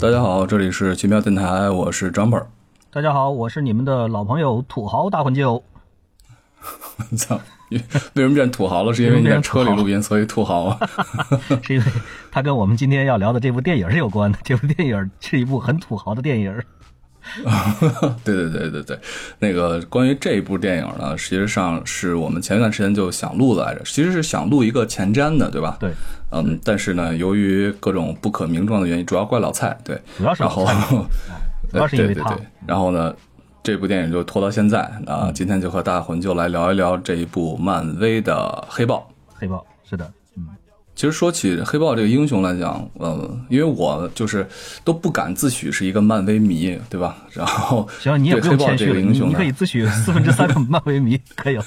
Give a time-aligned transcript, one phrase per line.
[0.00, 2.46] 大家好，这里是奇妙电台，我是张本儿。
[2.90, 5.62] 大家好，我是你们的老朋友土豪大混舅。
[7.18, 8.94] 操，为什么变土豪了？
[8.94, 10.78] 是因为你在车里录音，所以土豪啊？
[11.62, 11.86] 是因为
[12.30, 14.38] 他跟我们今天要聊的这部电影是有关的。
[14.42, 16.62] 这部电影是一部很土豪的电影。
[18.24, 18.98] 对对对对对，
[19.38, 25.76] 那个关于这一部电影呢，实际上是我们前一段时间就想录来着，其实是想录一个前瞻的，对吧？
[25.80, 25.90] 对。
[26.32, 30.64] 嗯，但是呢，由于各种不可名状的原因，主要怪老蔡，对，主要是然后，
[31.70, 32.44] 主要是因为他对对。
[32.44, 33.12] 对，然后呢，
[33.64, 39.10] 这部电影就拖到现在啊，今天就和大魂就来聊一聊这一部漫威的黑豹。
[39.34, 40.12] 黑豹是的，嗯，
[41.00, 44.46] 其实说起黑豹这个英雄来讲，呃，因为我就是
[44.84, 47.16] 都不敢自诩是一个漫威迷，对吧？
[47.32, 51.64] 然后行，你也黑豹用谦虚了，这个英雄可以自诩四分之三的漫威迷，可以了。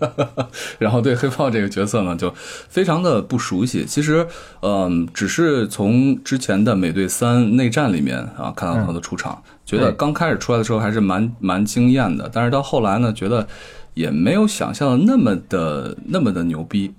[0.80, 2.32] 然后对黑豹这个角色呢，就
[2.70, 3.84] 非常的不熟悉。
[3.84, 4.26] 其实，
[4.62, 12.30] 嗯，只是从之前的美队三内战里面啊看到他的出场，觉得刚开始出来的时候还是蛮蛮惊艳的。
[12.32, 13.46] 但是到后来呢，觉得
[13.92, 16.94] 也没有想象的那么的那么的牛逼。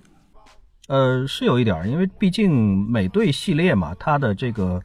[0.90, 2.52] 呃，是有一点儿，因为毕竟
[2.90, 4.82] 美队系列嘛，它的这个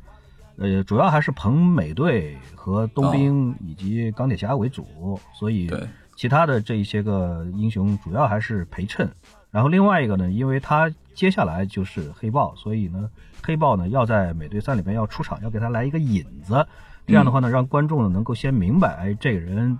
[0.59, 5.71] 呃，主要还是捧美队和冬兵以及钢铁侠为主，所以
[6.15, 9.11] 其他的这一些个英雄主要还是陪衬。
[9.51, 13.09] 然后另外一个呢，因为他接下来就是黑豹，所以呢，
[13.43, 16.67] 黑豹呢要在美队三里面要出场，要给他来一个引子，
[17.07, 19.79] 这样的话呢，让观众呢能够先明白，哎，这个人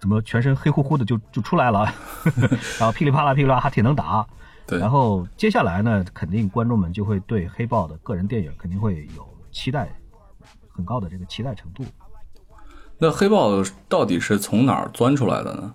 [0.00, 1.84] 怎么全身黑乎乎的就就出来了，
[2.80, 4.26] 然后噼里啪啦噼里啪啦还挺能打。
[4.66, 9.88] 对，然后接下来呢，肯定观众们就会对黑豹的个人电影肯定会有期待，
[10.70, 11.84] 很高的这个期待程度。
[12.96, 15.74] 那黑豹到底是从哪儿钻出来的呢？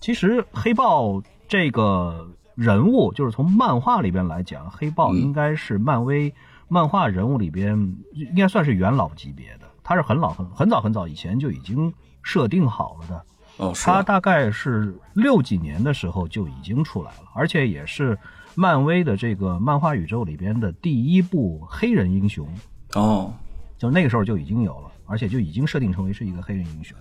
[0.00, 6.34] 其实黑豹这个人物，就是从漫画里边来讲，黑豹嗯应该是漫威
[6.68, 13.24] 漫画人物里边应该算是元老级别的，他是很老很很早很早以前就已经设定好了的。
[13.62, 13.94] 哦，是吧？
[13.94, 18.18] 他大概是六几年的时候就已经出来了，而且也是
[18.56, 22.46] 漫威的这个漫画宇宙里边的第一部黑人英雄，
[22.94, 23.32] 哦，
[23.78, 26.98] 就那个时候就已经有了，而且就已经设定成为是一个黑人英雄，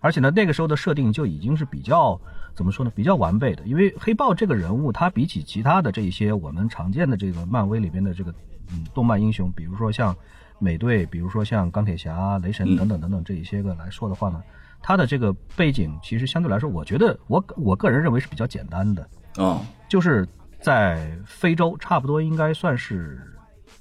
[0.00, 2.20] 而且呢，那个时候的设定就已经是比较
[2.54, 8.30] 怎么说呢，比较完备的，因为黑豹这个人物，他比起其他的这一些我们常见的这个漫威里边的这个
[8.70, 10.14] 嗯动漫英雄，比如说像
[10.58, 14.40] 美队，比如说像钢铁侠、雷神等等等等这一些个来说的话呢，
[14.82, 20.26] 他的这个背景其实相对来说，我觉得我我个人认为是比较简单的，哦，就是
[20.60, 23.20] 在非洲，差不多应该算是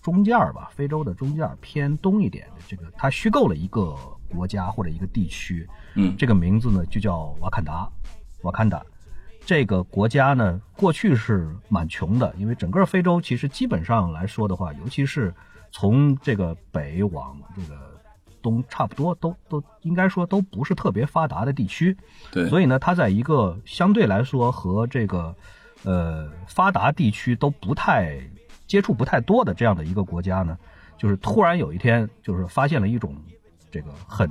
[0.02, 3.96] 中间儿吧，非洲的中间儿偏东一点的这个，它虚构了一个
[4.30, 6.16] 国家或者一个地区，嗯。
[6.18, 7.90] 这个名字呢就叫瓦坎达，
[8.44, 8.82] 瓦坎达。
[9.44, 15.34] 这个国家呢，过去是蛮穷的，因为整个非洲其实基本上来说的话，尤其是
[15.72, 17.91] 从这个北往这个
[18.42, 21.96] 东，差不多都都应该说都不是特别发达的地区。
[22.32, 25.36] 对，所以呢，它在一个相对来说和这个
[25.84, 28.20] 呃发达地区都不太
[28.68, 30.58] 接触不太多的这样的一个国家呢，
[30.98, 33.16] 就是突然有一天就是发现了一种
[33.70, 34.30] 这个很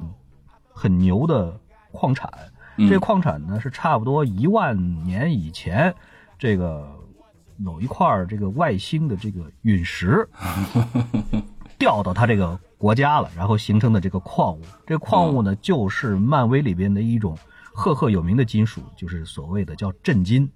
[0.73, 1.59] 很牛的
[1.93, 2.31] 矿产，
[2.77, 5.95] 嗯这个矿产呢是差不多一万年以前
[6.39, 6.91] 这个
[7.59, 10.27] 有一块这个外星的这个陨石
[11.81, 17.37] 掉到它这个国家了，然后形成的这个矿物，这个矿物呢就是漫威里边的一种
[17.73, 20.49] 赫赫有名的金属，就是所谓的叫震金，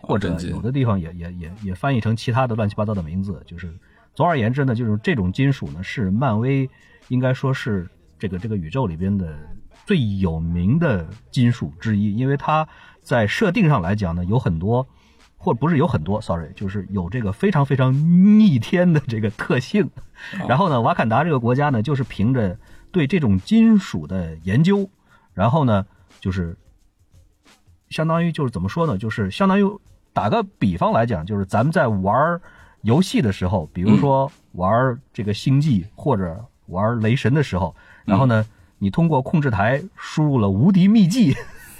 [0.00, 3.72] 或者有的地方也也也也翻译成其他的乱七八糟的名字，就是
[4.14, 6.68] 总而言之呢，就是这种金属呢是漫威
[7.08, 7.86] 应该说是
[8.18, 9.38] 这个这个宇宙里边的
[9.84, 12.66] 最有名的金属之一，因为它
[13.02, 14.86] 在设定上来讲呢有很多。
[15.46, 17.94] 或不是有很多，sorry，就是有这个非常非常
[18.40, 19.88] 逆天的这个特性。
[20.48, 22.58] 然后呢，瓦坎达这个国家呢，就是凭着
[22.90, 24.90] 对这种金属的研究，
[25.34, 25.86] 然后呢，
[26.18, 26.56] 就是
[27.90, 29.64] 相当于就是怎么说呢，就是相当于
[30.12, 32.40] 打个比方来讲，就是咱们在玩
[32.82, 37.72] 游戏的时候，比如说玩这个星际或者玩雷神的时候，
[38.04, 38.44] 然后呢，
[38.78, 41.36] 你通过控制台输入了无敌秘技。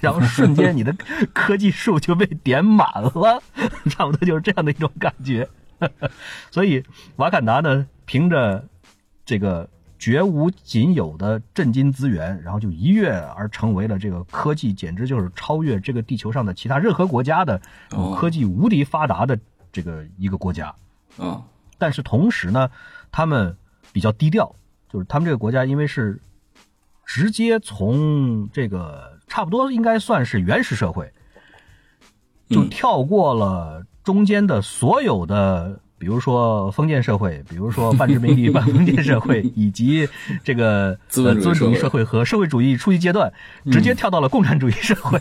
[0.06, 0.94] 然后瞬间你的
[1.34, 3.42] 科技树就被点满了，
[3.90, 5.48] 差不多就是这样的一种感觉。
[6.52, 6.84] 所以
[7.16, 8.64] 瓦坎达呢，凭着
[9.24, 9.68] 这个
[9.98, 17.60] 绝无仅有的震惊资源，然后就一跃而成为了这个科技简直就是超越这个地球上的其他任何国家的
[18.16, 19.36] 科技无敌发达的
[19.72, 20.72] 这个一个国家。
[21.18, 21.42] 啊，
[21.78, 22.70] 但是同时呢，
[23.10, 23.56] 他们
[23.92, 24.54] 比较低调，
[24.88, 26.20] 就是他们这个国家因为是
[27.06, 31.10] 直接从这个差不多应该算是原始社会，
[32.50, 40.06] 就跳过了中间的所有的比如说封建社会，比如说半殖民地 半封建社会，以及
[40.44, 43.32] 这个资 本资本主义社社会和社会主义初级阶段，
[43.70, 45.18] 直接跳到了共产主义社会。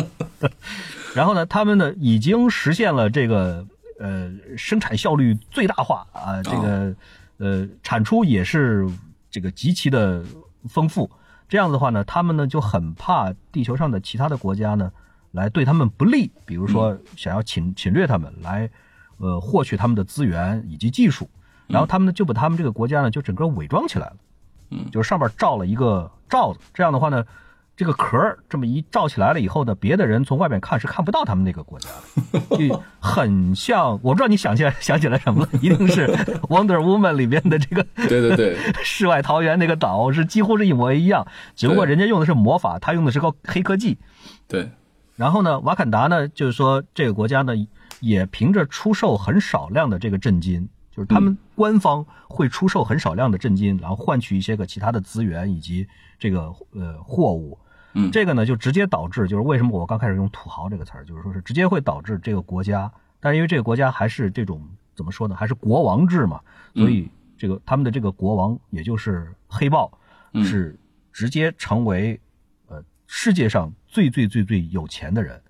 [1.14, 3.66] 然后呢，他们呢已经实现了这个
[3.98, 6.94] 呃生产效率最大化啊，这个
[7.38, 8.86] 呃产出也是
[9.30, 10.22] 这个极其的
[10.68, 11.10] 丰富。
[11.48, 14.90] 这样子的话呢，他们呢就很怕地球上的其他的国家呢
[15.32, 18.68] 来对他们不利，比如说想要侵侵略他们，来
[19.18, 21.28] 呃获取他们的资源以及技术。
[21.66, 24.16] 然后他们呢就把他们这个国家呢就整个伪装起来了，
[24.70, 26.60] 嗯，就是上面罩了一个罩子。
[26.74, 27.24] 这样的话呢。
[27.76, 31.90] 这个壳儿这么一罩起来了以后呢，别的人从外面看是看不到他们那个国家
[32.32, 33.90] 的，就 很像。
[34.02, 36.06] 我不知道你想起来想起来什么了，一定是
[36.48, 43.98] 《Wonder Woman》里边的这个对对对 世外桃源那个岛是几乎是一模一样，只不过人家用的是魔法，他用的是个黑科技。
[44.48, 44.70] 对，
[45.16, 47.52] 然后呢，瓦坎达呢，就是说这个国家呢，
[48.00, 55.86] 也凭着出售很少量的这个震金，就是他们官方会出售很少量的震金，然后换取一些个其他的资源以及
[56.18, 57.58] 这个呃货物。
[57.98, 64.60] 嗯，这个呢就直接导致，就是为什么我刚开始用“土豪”这个词儿，就是说是直接会导致这个国家，但是因为这个国家还是这种
[64.94, 66.38] 怎么说呢，还是国王制嘛，
[66.74, 69.90] 所以这个他们的这个国王，也就是黑豹，
[70.44, 70.78] 是
[71.10, 72.20] 直接成为
[72.68, 75.40] 呃世界上最最最最有钱的人，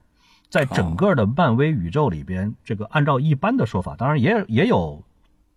[0.48, 5.02] 在整个的漫威宇宙里边，这个按照一般的说法，当然也也有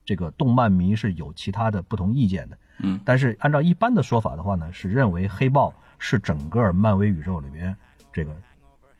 [0.03, 5.71] 这个动漫迷是有其他的不同意见的，嗯，但是按照一般的说法的话呢，是认为黑豹。
[5.99, 7.75] 是整个漫威宇宙里边
[8.11, 8.35] 这个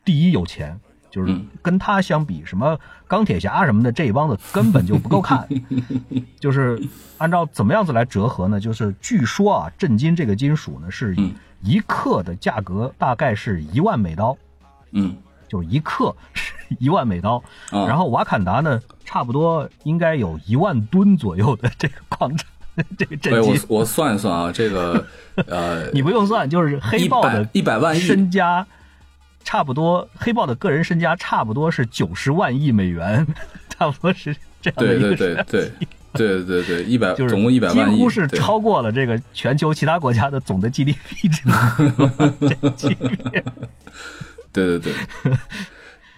[0.04, 0.78] 第一有钱，
[1.10, 5.48] 就是跟他相比，什么钢铁侠什么的这一帮子根本就不够看。
[6.38, 6.80] 就是
[7.18, 8.60] 按照怎么样子来折合呢？
[8.60, 11.16] 就是据说啊，震金这个金属呢是
[11.62, 14.36] 一克的价格大概是一万美刀，
[14.92, 15.16] 嗯，
[15.48, 17.42] 就是一克是一万美刀。
[17.70, 22.46] 然后瓦坎达呢，差不多应该有一万吨左右的这个矿产。
[22.98, 23.60] 这个震惊！
[23.68, 25.06] 我我算一算啊，这个
[25.46, 28.66] 呃， 你不用算，就是黑豹的一百万身家，
[29.44, 33.26] 差不多黑豹的个人身家差不多是九十万亿美元，
[33.68, 35.72] 差不多是这样的一个对对对
[36.12, 41.42] 对对对对，一百 就是总共一百万亿，几乎是超过了这个全球其他国家的总的 GDP 值。
[44.52, 44.92] 对对对，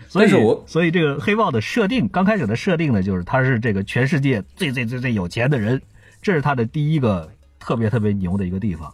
[0.08, 5.81] 所以我所以这个黑豹的设定，刚开始的设定呢，就是他是这个全世界最最最最有钱的人。
[6.23, 8.91] 这是它的第一个特别特别牛的一个地方。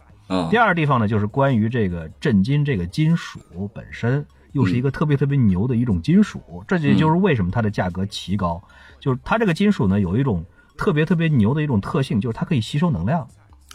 [0.49, 3.39] 第二地方呢，就是关于这个震金这个金属
[3.73, 6.63] 本身，又是一个特别特别牛的一种金属。
[6.67, 8.61] 这也就是为什么它的价格奇高，
[8.99, 10.45] 就是它这个金属呢，有一种
[10.77, 13.27] 特别特别牛的一种特性，就是它可以吸收能量。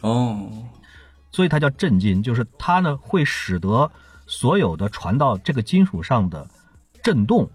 [0.02, 0.48] 哦，
[1.32, 3.90] 所以它叫震金，就是它呢会使得
[4.26, 6.48] 所有的传到这个金属上的
[7.02, 7.50] 震动。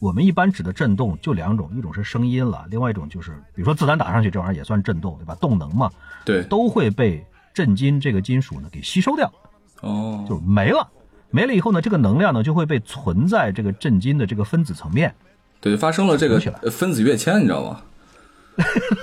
[0.00, 5.36] 我们一般指的震动就两种，一种是声音了，另外一种就是，比如说子弹打上去这玩意儿也算震动，对吧？
[5.38, 5.90] 动能嘛，
[6.24, 9.30] 对，都会被震金这个金属呢给吸收掉，
[9.82, 10.88] 哦，就是没了，
[11.30, 15.14] 没了以后呢，这个能量呢就会被存在这个震金的这个分子层面，
[15.60, 17.82] 对，发生了这个分子跃迁，你知道吗？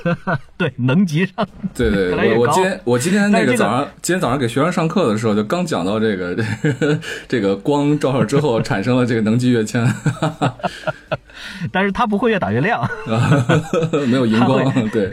[0.58, 9.86] 对，能级上， 对 对，我我今天我今天那个早上，今天早上给学生上课的时候，就刚讲到这个这个光照射之后产生了这个能级跃迁，
[11.72, 12.88] 但是它不会越打越亮，
[14.08, 15.12] 没有荧光，对，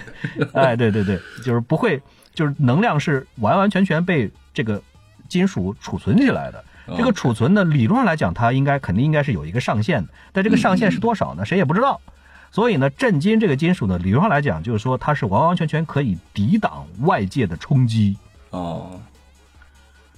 [0.53, 2.01] 哎，对对对，就是不会，
[2.35, 4.81] 就是能量是完完全全被这个
[5.29, 6.65] 金属储存起来的。
[6.99, 11.43] 这个储存呢，理论上来讲，它应该肯定应该是有一个上限的，但这个上限是多少呢？
[11.43, 11.99] 谁也不知道。
[12.55, 18.17] 所以呢，震金这个金属呢，理论上来讲，就是说它是完完全全可以抵挡外界的冲击
[18.51, 19.01] 哦。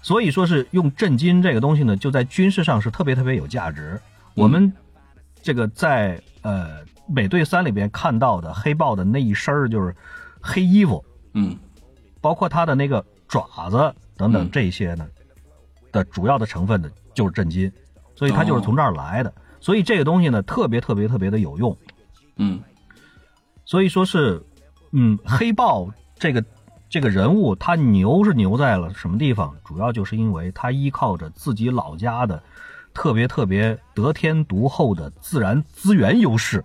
[0.02, 3.98] 所以说是用震金这个东西呢，就在军事上是特别特别有价值。
[4.34, 4.70] 我们
[5.40, 9.96] 这个在呃美队三里边看到的黑豹的那一身儿就是
[10.42, 11.02] 黑衣服，
[11.32, 11.56] 嗯，
[12.20, 15.06] 包括它的那个爪子等等这些呢
[15.90, 17.72] 的主要的成分呢就是震金，
[18.14, 19.32] 所以它就是从这儿来的。
[19.58, 21.74] 所以这个东西呢特别特别特别的有用。
[22.36, 22.60] 嗯，
[23.64, 24.42] 所以说是，
[24.92, 26.44] 嗯，黑豹这个
[26.88, 29.56] 这个人物，他牛是牛在了什么地方？
[29.64, 32.42] 主要就是因为他依靠着自己老家的
[32.92, 36.64] 特别特别得天独厚的自然资源优势，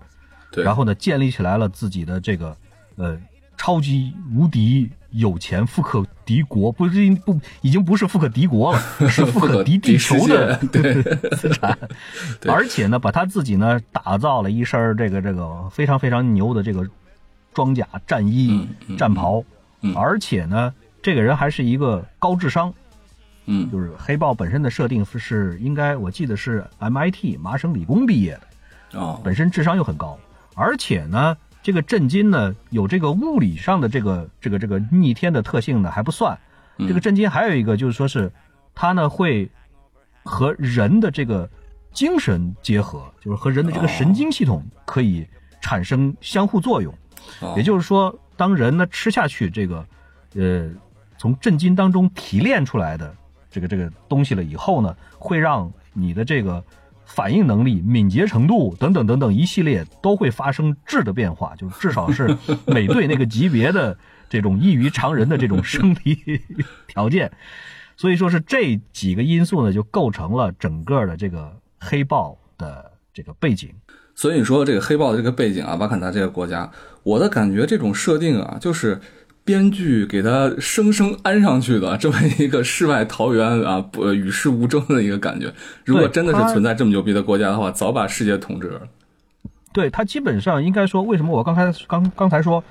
[0.51, 2.55] 对，然后呢，建立起来了自己的这个
[2.95, 3.19] 呃
[3.57, 4.89] 超级无敌。
[5.11, 10.55] 有钱富可敌国，不是不已经不是富可敌国了， 是富可敌地球的
[11.37, 11.77] 资产。
[12.47, 16.87] 而且呢，把他自己呢打造了一身这个这个非常非常牛的这个
[17.53, 19.43] 装甲战衣战袍。
[19.95, 22.73] 而且呢，这个人还是一个高智商。
[23.45, 28.99] 嗯，就是黑豹本身的设定是应该我记得是 MIT 麻省理工毕业的。
[28.99, 30.17] 哦，本身智商又很高，
[30.55, 31.35] 而且呢。
[31.63, 36.37] 这个震惊呢有这个物理上的这个这个这个逆天的特性呢还不算，
[36.77, 38.31] 这个震惊还有一个就是说是
[38.73, 39.49] 它呢会
[40.23, 41.49] 和人的这个
[41.93, 45.27] 精神结合，就是和人的这个神经系统可以
[45.61, 46.93] 产生相互作用。
[47.41, 47.53] 哦。
[47.57, 49.85] 也就是说，当人呢吃下去这个，
[50.35, 50.69] 呃，
[51.17, 53.15] 从震惊当中提炼出来的
[53.49, 56.63] 这个这个东西了以后呢，会让你的这个
[57.13, 63.97] 反应能力、敏捷程度等等等等一系列都会发生质的变化， 就是至少是美队那个级别的
[64.29, 66.41] 这种异于常人的这种生理
[66.87, 67.31] 条件。
[67.97, 73.69] 所以说是这几个因素呢，就构成了整个的这个黑豹的这个背景。
[74.15, 76.69] 所以说这个黑豹的这个背景啊，瓦坎达这个国家，
[77.03, 78.99] 我的感觉这种设定啊，就是
[79.43, 85.53] 编剧给他生生安上去的这么一个世外桃源啊，不与世无争的一个感觉。
[85.83, 88.81] 如果真的是存在这么牛逼的国家的话，早把世界统治了。
[89.73, 92.63] 对他基本上应该说，为什么我刚才刚刚才说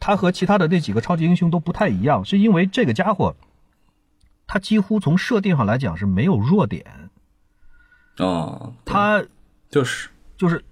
[0.00, 3.36] 他和其他的那几个超级英雄都不太一样，是因为这个家伙
[4.46, 6.84] 他几乎从设定上来讲是没有弱点，
[8.18, 9.22] 哦，他
[9.70, 10.64] 就是就是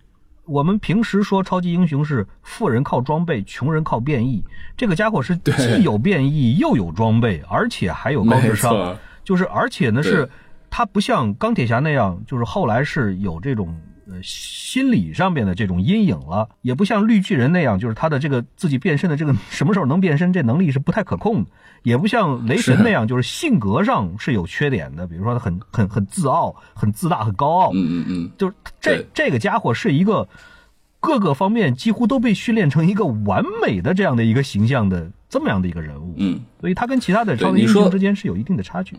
[0.48, 4.42] 我们平时说超级英雄是富人靠装备，穷人靠变异，
[4.76, 10.28] 这个家伙是既有变异又有装备，而且还有高智商，就是而且呢是
[10.70, 13.76] 他不像钢铁侠那样，就是后来是有这种
[14.10, 21.50] 呃心理上面的这种阴影了，也不像绿巨人那样，就是他的这个自己变身的这个 什么时候能变身这能力是不太可控的，
[21.82, 30.28] 也不像雷神那样，就是性格上是有缺点的，比如说他很很很自傲、很自大、很高傲，嗯嗯嗯，就是这这个家伙是一个
[31.00, 38.96] 各个方面几乎都被训练成一个完美的这样的一个形象的这么样的一个人物，嗯，所以他跟其他的超级英雄之间是有一定的差距。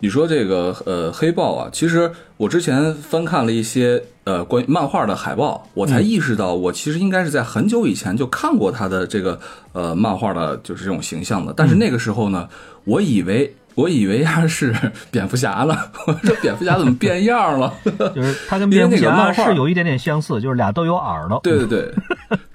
[0.00, 9.38] 你说这个呃黑豹啊，其实我之前翻看了一些呃关于漫画的海报，我才意识到我其实应该是在很久以前就看过他的这个
[9.72, 12.48] 呃漫画的就是这种形象的，但是那个时候呢，
[12.84, 14.74] 我以为我以为他是
[15.10, 17.72] 蝙蝠侠呢， 我说蝙蝠侠怎么变样了？
[18.14, 21.38] 就是他跟蝙蝠侠是有一点点相似，就是俩都有耳朵。
[21.42, 21.80] 对对对，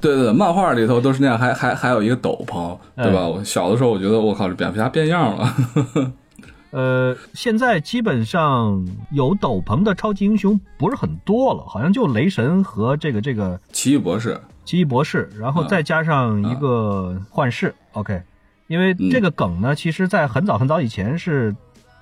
[0.02, 3.20] 对对对，漫画里头都是那样，还还还有一个斗篷，对吧？
[3.20, 5.56] 哎我小的时候我觉得我靠，这蝙蝠侠变样了。
[6.72, 17.76] 呃，现在基本上有斗篷的超级英雄不是很多了，好像就雷神和这个这个奇异博士，奇异博士，然后嗯再加上一个幻视。
[17.92, 18.22] OK，
[18.68, 21.56] 因为这个梗呢，其实在很早很早以前是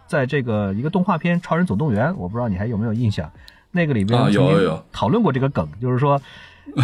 [0.08, 3.32] 在这个一个动画片《超人总动员》，我不知道你还有没有印象，
[3.72, 6.22] 那个里边曾经有有讨论过这个梗，就是说。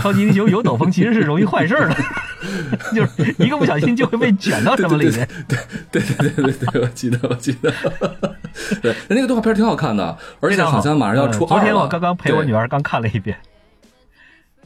[0.02, 1.96] 超级英雄有斗篷其实是容易坏事的，
[2.94, 5.28] 就是一个不小心就会被卷到什么里面。
[5.48, 5.58] 对
[5.92, 7.72] 对对对对对，我记得我记得，
[8.82, 11.60] 对，那个动画片挺好看的，而且好像马上要出嗯昨。
[11.60, 13.38] 天我刚刚陪我女儿儿刚看了一遍。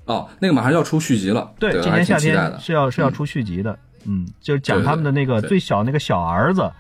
[0.06, 2.18] 哦，那个马上要出续集了，对，对，今年夏。
[2.18, 6.72] 天是要是要出续集的，嗯，就是讲他们的那个最小那个小儿子，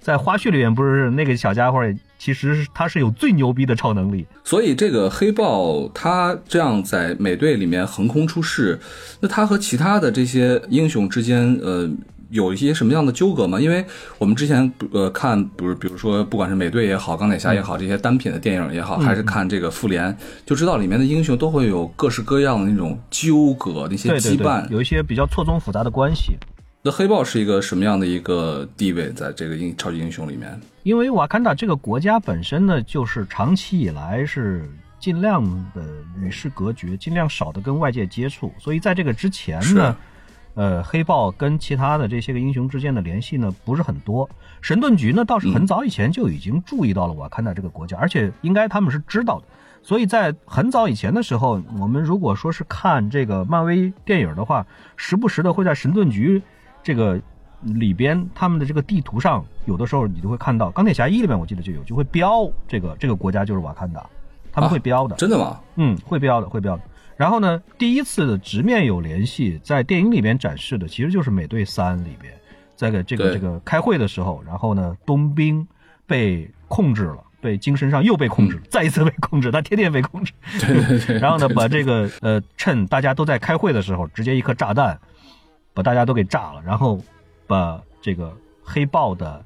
[0.00, 1.82] 在花絮里面不是那个小家伙，
[2.18, 4.26] 其实他是有最牛逼的超能力。
[4.44, 8.78] 所以这个黑豹他这样在美队里面横空出世，
[9.20, 11.90] 那他和其他的这些英雄之间，呃。
[12.30, 13.58] 有一些什么样的纠葛吗？
[13.58, 13.82] 因为
[14.18, 24.68] 我们之前呃看，比如比如说不管是美队也好，钢铁侠也好，这些单品的电影也好，还是看这个复联，就知道里面的英雄都会有各式各样的那种纠葛、那些对对对羁绊，。
[24.68, 26.34] 有一些比较错综复杂的关系。
[26.82, 30.60] 那黑豹是一个什么样的一个地位在这个英超级英雄里面？
[30.88, 34.66] 因为瓦坎达这个国家本身呢，就是长期以来是
[34.98, 35.84] 尽量的
[36.18, 39.94] 与世隔绝，尽量少的跟外界接触，所以在这个之前呢，
[40.54, 44.26] 呃，黑豹跟其他的这些个英雄之间的联系呢不是很多。
[44.62, 49.44] 神盾局呢倒是很早以前就已经注意到了瓦坎达这个国家，而且应该他们是知道的。
[49.82, 54.66] 所以在很早以前的时候，我们如果说是看这个漫威电影的话，
[54.96, 56.42] 时不时的会在神盾局
[56.82, 57.20] 这个
[57.62, 64.04] 里边他们的这个地图上，有的时候你就会看到，钢铁侠一里面我记得就有，就会标这个这个国家就是瓦坎达，
[64.52, 65.60] 他们会标的，真的吗？
[65.76, 66.82] 嗯，会标的，会标的。
[67.16, 72.32] 然后呢，第一次的直面有联系，在电影里边展示的其实就是《美队三》里边，
[72.76, 75.66] 在个这个这个开会的时候，然后呢，冬兵
[76.06, 77.24] 被控制了。
[77.40, 80.32] 被精神上又被控制，再一次被控制，他天天被控制。
[80.58, 81.18] 对对对。
[81.22, 84.98] 然后呢，把这个呃，趁大家都在开会的时候，直接一颗炸弹
[85.72, 87.00] 把大家都给炸了，然后
[87.48, 89.44] 把这个黑豹的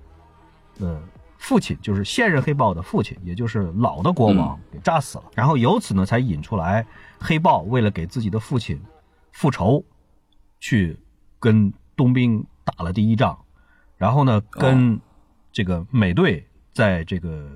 [0.78, 1.02] 呃
[1.38, 5.24] 父亲，就是现任黑豹的父亲，也就是老的国王给炸死了。
[5.34, 6.86] 然后由此呢，才引出来
[7.18, 8.78] 黑豹为了给自己的父亲
[9.30, 9.82] 复仇，
[10.60, 10.98] 去
[11.40, 13.38] 跟冬兵打了第一仗，
[13.96, 15.00] 然后呢，跟
[15.50, 17.48] 这个美队在这个。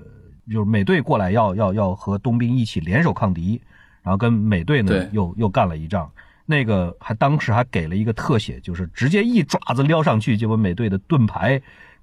[0.49, 3.61] 就是美队过来要要要和冬兵一起联手抗敌，
[4.01, 6.09] 然后跟美队呢又又干了一仗，
[6.49, 11.61] 那个还当时还给了一个特写，就是直接一爪子撩上去，结果美队的盾牌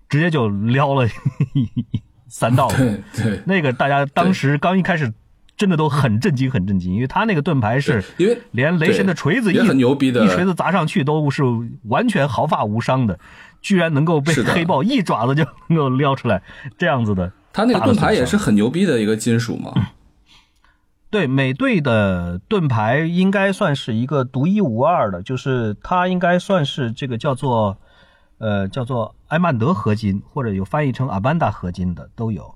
[0.08, 1.08] 直接就撩了
[2.28, 2.68] 三道。
[2.76, 5.12] 对对，那个大家当时刚一开始
[5.56, 11.42] 真的都很震惊，很震惊，因为他那个盾牌是因为连雷神的锤子一也很牛逼的一锤子砸上去都是
[11.84, 13.18] 完全毫发无伤的，
[13.62, 16.42] 居然能够被黑豹一爪子就能够撩出来
[16.76, 17.32] 这样子的。
[17.52, 19.72] 他那个盾牌也是很牛逼的一个金属嘛。
[21.14, 27.78] 对美队的盾牌应该算是一个独一无二的，就是它应该算是这个叫做
[28.38, 32.52] 呃叫做埃曼德合金，或者有翻译成阿曼达合金的都有。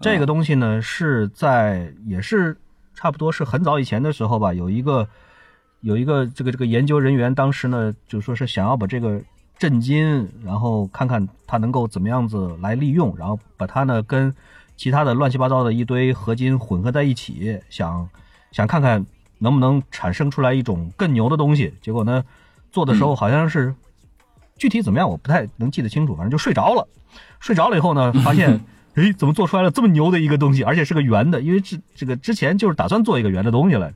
[0.00, 2.54] 这个东西呢是在也是
[2.92, 5.08] 差不多是很早以前的时候吧，有一个
[5.80, 9.18] 有一个这个这个研究人员当时呢就说是想要把这个
[9.56, 14.34] 震金，然后看看它能够怎么样子来利用，然后把它呢跟
[14.76, 18.08] 其他的乱七八糟的一堆合金混合在一起，想
[18.50, 19.04] 想看看
[19.38, 21.72] 能不能产生出来一种更牛的东西。
[21.80, 22.24] 结果呢，
[22.72, 23.74] 做的时候好像是、
[24.56, 26.86] 具体怎么样我不太能记得清楚，反正就睡着了。
[27.40, 28.60] 睡着了以后呢，发现
[28.94, 33.92] 诶怎么做出来了这么牛的一个东西，而且是个圆的，因为这这个之前就是打算做一个圆的东西来，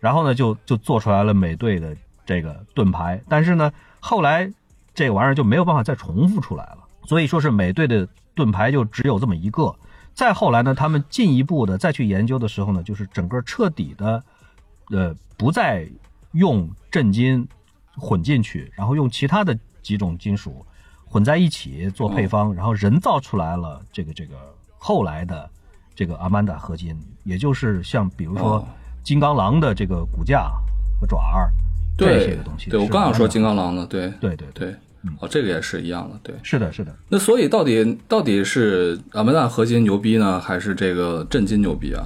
[0.00, 4.50] 然后呢就就做出来了美队的这个盾牌，但是呢后来
[4.94, 9.74] 这个玩意儿就没有办法再重复出来了，所以说是美队的盾牌就只有这么一个。
[10.14, 14.22] 再后来呢，他们进一步的再去研究的时候呢，就是整个彻底的，
[14.90, 15.86] 呃，不再
[16.32, 17.46] 用震金
[17.96, 20.64] 混进去，然后用其他的几种金属
[21.04, 24.36] 混在一起做配方，然后人造出来了这个这个
[24.78, 25.50] 后来的
[25.94, 28.68] 这个阿曼达合金，也就是像比如说哦。
[29.04, 30.50] 金刚狼的这个骨架
[30.98, 31.52] 和爪儿
[31.94, 32.70] 这些个东西。
[32.70, 34.08] 对，我刚想说金刚狼的，对。
[34.18, 34.76] 对对对，对，
[35.20, 36.34] 哦，这个也是一样的，对。
[36.42, 36.94] 是的，是的。
[37.08, 42.04] 那所以到底到底是阿曼达合金牛逼呢，还是这个震金牛逼啊？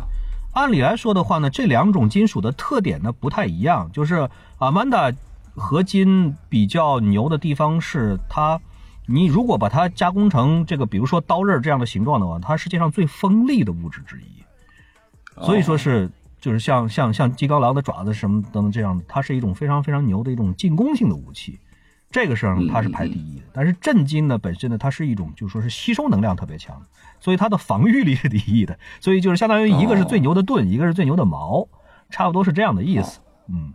[0.55, 3.89] 按理来说的话呢，这两种金属的特点呢不太一样。
[3.93, 5.13] 就是阿曼达
[5.55, 8.61] 合金比较牛的地方是它，
[9.07, 15.45] 你如果把它加工成这个，比如说刀刃这样的形状的话，它是世界上最锋利的物质之一。
[15.45, 21.61] 所以说是就是像像像金刚狼的爪子什么等等这样的，它是一种非常非常牛的一种进攻性的武器。
[22.11, 26.81] 这个上它是排第一的，但是震金呢本身呢，它是一种就是说是吸收能量特别强，
[27.21, 31.69] 所以它的防御力是第一的，所以就是相当于一个是最牛的盾，一个是最牛的矛，
[32.09, 33.21] 差不多是这样的意思。
[33.49, 33.75] 嗯，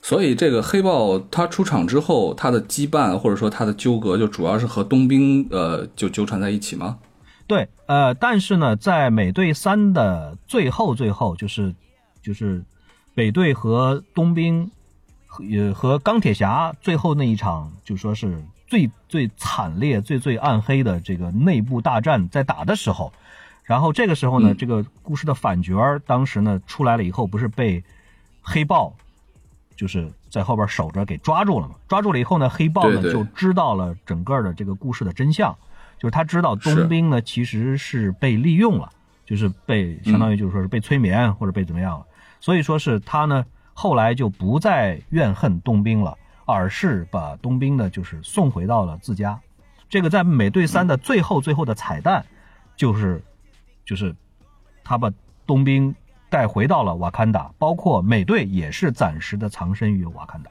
[0.00, 6.98] 所以这个黑豹它出场之后，它的羁绊或者说它的纠葛，就主要是和冬兵呃就纠缠在一起吗？
[7.48, 11.74] 对，呃，但是呢，在美队三的最后最后，就是
[12.22, 12.64] 就是
[13.14, 14.70] 北队和冬兵
[15.32, 23.10] 和呃和钢铁侠最后那一场，就说是最最惨烈、最最暗黑的这个内部大战在打的时候，
[23.64, 24.56] 然后这个时候呢，嗯。
[24.58, 27.82] 这个故事的反角儿当时呢出来了以后，不是被
[28.42, 28.92] 黑豹
[29.74, 31.76] 就是在后边守着给抓住了嘛？
[31.88, 35.56] 抓住了以后呢，黑豹呢就知道了整个的这个故事的真相，
[35.98, 36.74] 就是他知道是。
[36.74, 38.92] 冬兵呢其实是被利用了，
[39.24, 42.06] 就是被相当于就是说是被催眠或者被怎么样了，
[42.38, 49.40] 所以说是他呢后来就不再怨恨冬兵了，而是把冬兵呢就是送回到了自家。
[49.88, 52.24] 这个在美队三的最后最后的彩蛋，
[52.76, 53.22] 就是
[53.84, 54.14] 就是
[54.82, 55.12] 他把
[55.46, 55.94] 冬兵
[56.30, 60.50] 带回到了瓦坎达，包括美队也是暂时的藏身于瓦坎达。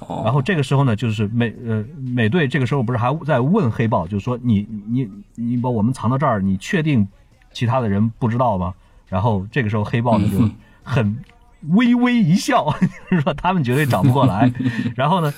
[0.00, 7.06] 哦，然后这个时候呢，就是美呃美队这个时候不是还在问黑豹，就是说你你你把我们藏到这儿，你确定
[7.52, 8.74] 其他的人不知道吗？
[9.06, 10.50] 然后这个时候黑豹呢就
[10.82, 11.16] 很
[11.70, 12.64] 微微一笑，
[13.10, 14.52] 就是说他们绝对找不过来。
[14.94, 15.32] 然后呢，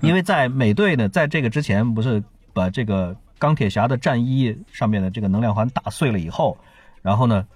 [0.00, 6.56] 因为在美队呢，在这个之前不是把这个钢铁侠的战衣上面的这个能量环打碎了以后，
[7.02, 7.46] 然后呢，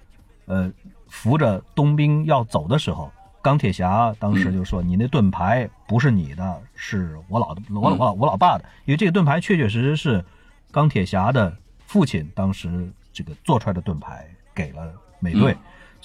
[0.45, 0.71] 呃，
[1.07, 8.65] 扶着冬兵要走的时候，钢铁侠当时就说：“你那盾牌不是你的，是我老我老我老爸的。
[8.85, 10.25] 因为这个盾牌确确实实是
[10.71, 15.55] 钢铁侠的父亲当时这个做出来的盾牌，给了美队。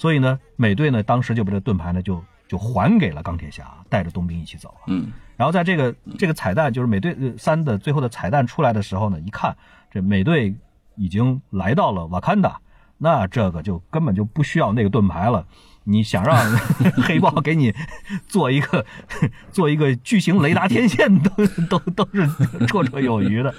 [0.03, 4.83] 所以呢，美队呢当时就把这盾牌呢就就还给了钢铁侠，带着冬兵一起走了。
[4.87, 9.55] 嗯然后在这个这个彩蛋，就是美队呃三的最后的彩蛋出来的时候呢，一看
[9.89, 10.53] 这美队
[10.97, 12.59] 已经来到了瓦坎达，
[12.97, 15.47] 那这个就根本就不需要那个盾牌了。
[15.85, 16.35] 你想让
[17.07, 17.73] 黑豹给你
[18.27, 18.85] 做一个
[19.53, 21.29] 做一个巨型雷达天线，都
[21.69, 22.27] 都都是
[22.67, 23.55] 绰绰有余的。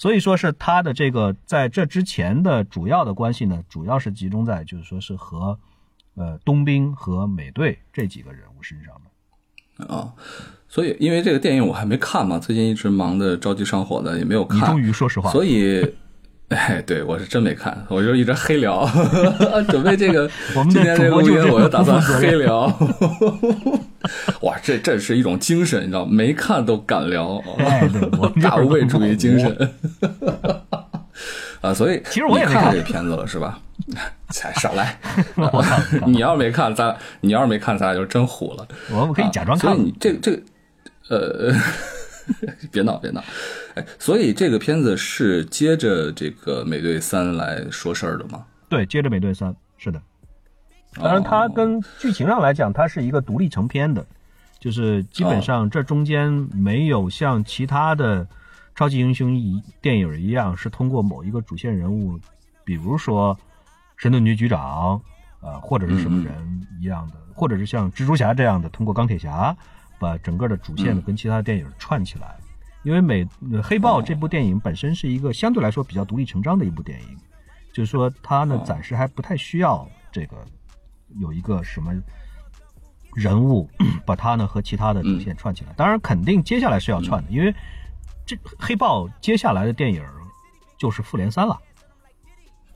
[0.00, 5.58] 所以说是他的这个在这之前的主要的关系呢，主要是集中在就是说是和
[6.14, 9.94] 呃冬兵和美队这几个人物身上的。
[9.94, 10.14] 啊，
[10.68, 14.58] 所以因为这个电影我还没看嘛，最近一直忙的着急上火的，也没有看。
[14.58, 15.94] 你终于说实话了，所以，
[16.56, 18.84] 哎，对我是真没看，我就一直黑聊，
[19.70, 22.66] 准备这个 我们今天这个录音，我就打算黑聊。
[24.40, 27.40] 哇，这这是一种精神，你知道，没看都敢聊，
[28.42, 29.70] 大无畏主义精神。
[31.60, 33.60] 啊，所以其实我也没看这片子了是吧？
[34.30, 34.98] 才少来！
[36.06, 38.66] 你要是没看，咱你要是没看，咱俩就真虎了。
[38.90, 39.86] 我们可以假装看啊所以。
[39.86, 40.40] 你这个这个
[41.10, 41.52] 呃，
[42.70, 43.22] 别闹别闹，
[43.74, 48.44] 哎，所以这个片子是接着这个《美队三》来说事儿的吗？
[48.68, 50.00] 对，接着美队三是的。
[50.94, 54.04] 当然，它跟剧情上来讲，它是一个独立成片的，
[54.58, 58.26] 就是基本上这中间没有像其他的
[58.74, 62.18] 超级英雄一电影一样，是通过某一个主线人物，
[62.64, 63.38] 比如说
[63.96, 65.00] 神盾局局长，
[65.40, 69.56] 呃，或者是什么人一样的，或者是像蜘蛛侠这样的，通过钢铁侠
[70.00, 72.36] 把整个的主线呢跟其他电影串起来。
[72.82, 77.16] 因为美呃黑豹这部电影本身是一个相对来说比较独立成章的一部电影，
[77.74, 78.64] 就是说它呢哦。
[78.66, 80.36] 暂时还不太需要这个
[81.18, 81.94] 有一个什么
[83.14, 83.68] 人物
[84.06, 85.72] 把它呢和其他的主线串起来。
[85.76, 87.54] 当然，肯定接下来是要串的，因为
[88.24, 90.02] 这黑豹接下来的电影
[90.78, 91.60] 就是复联三了，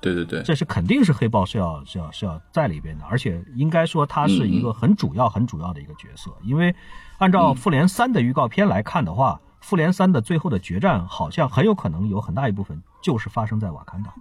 [0.04, 6.74] 对对对，这是肯定是黑豹是要是要是要在里边的，而且应该说他是一个很主要很主要的一个角色，因为
[7.18, 9.40] 按照复联三的预告片来看的话。
[9.60, 14.12] 复联三的最后的决战，好像很有可能有很大一部分就是发生在瓦坎达。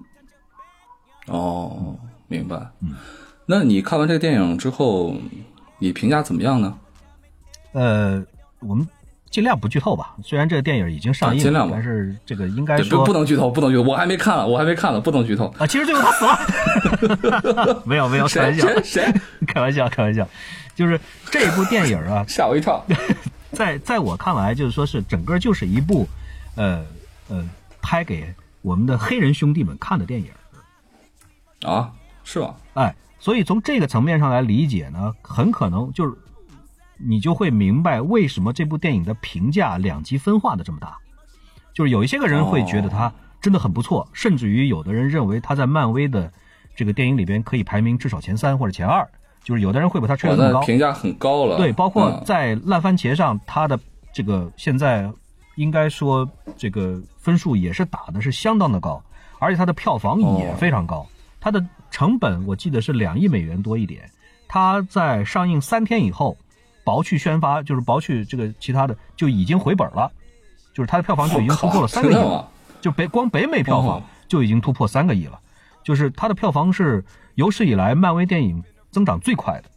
[1.28, 2.66] 哦，明白。
[2.80, 2.96] 嗯，
[3.46, 5.14] 那你看完这个电影之后，
[5.80, 6.78] 你评价怎么样呢？
[7.74, 8.26] 呃，
[8.62, 8.88] 我们
[9.34, 10.14] 尽量不剧透吧。
[10.24, 15.52] 虽然这个电影已经上映了，但是这个应该，说不不能剧透，不能剧透，我还没看了，我还没看了，不能剧透。
[15.58, 16.24] 啊，其实最后他死
[17.28, 17.82] 了。
[17.84, 19.14] 没有没有，开玩笑，谁谁
[19.48, 20.28] 开玩笑，开玩笑。
[20.76, 21.00] 就是
[21.32, 22.86] 这部电影啊， 吓我一跳。
[23.52, 26.08] 在在我看来，就是说是整个就是一部，
[26.54, 26.86] 呃
[27.30, 27.44] 呃，
[27.82, 30.28] 拍给我们的黑人兄弟们看的电影。
[31.68, 31.92] 啊，
[32.24, 32.56] 是吧？
[32.76, 36.14] 哎，所以从这个层面上来理解呢，很可能就是
[37.06, 40.98] 你就会明白为什么这部电影的评价两极分化的这么大。
[41.74, 43.12] 就是有一些个人会觉得它
[43.42, 46.32] 真的很不错，甚至于有的人认为它在漫威的
[46.76, 49.08] 这个电影里边可以排名至少前三或者前二。
[49.44, 51.58] 就是有的人会把它吹我得很高，评价很高了。
[51.58, 53.78] 对，包括嗯在烂番茄上，它的
[54.14, 55.12] 这个现在
[55.56, 59.04] 应该说这个分数也是打的是相当的高，
[59.40, 61.06] 而且它的票房也非常高。
[61.42, 61.62] 它的
[61.92, 64.10] 成本我记得是两亿美元多一点，
[64.48, 66.38] 它在上映三天以后，
[66.84, 70.12] 薄去宣发，就是薄去这个其他的就已经回本了，
[70.74, 72.50] 就是它的票房就已经突破了三个亿了
[72.82, 75.40] 就北光北美票房哦就已经突破三个亿了，
[75.84, 77.04] 就是它的票房是
[77.36, 79.70] 有史以来漫威电影增长最快的，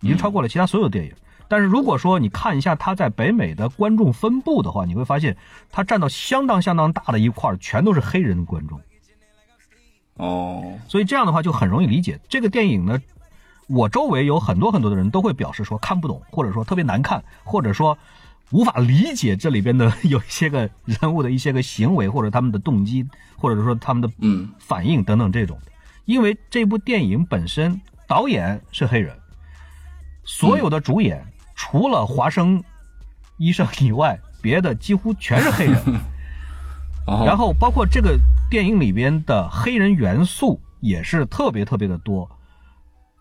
[0.00, 1.12] 已经超过了其他所有电影。
[1.46, 5.36] 但是如果说你看一下它在北美的观众分布的话，你会发现
[5.70, 8.80] 它占到相当相当大的一块，全都是黑人观众。
[10.14, 13.00] 哦，所以这样的话就很容易理解这个电影呢。
[13.66, 17.96] 我周围有很多很多的人都会表示说看不懂，或者说特别难看，或者说
[18.50, 25.72] 无法理解这里边的有一些个人物的一些个行为，或者他们的动机，或者说他们的嗯反应等等这种的。
[26.04, 29.16] 因为这部电影本身导演是黑人，
[30.24, 31.24] 所有的主演、
[31.54, 32.62] 除了华生
[33.38, 35.76] 医生以外，别的几乎全是黑人。
[37.06, 38.18] 哦然后包括这个
[38.50, 42.30] 电影里边的黑人元素也是特别特别的多。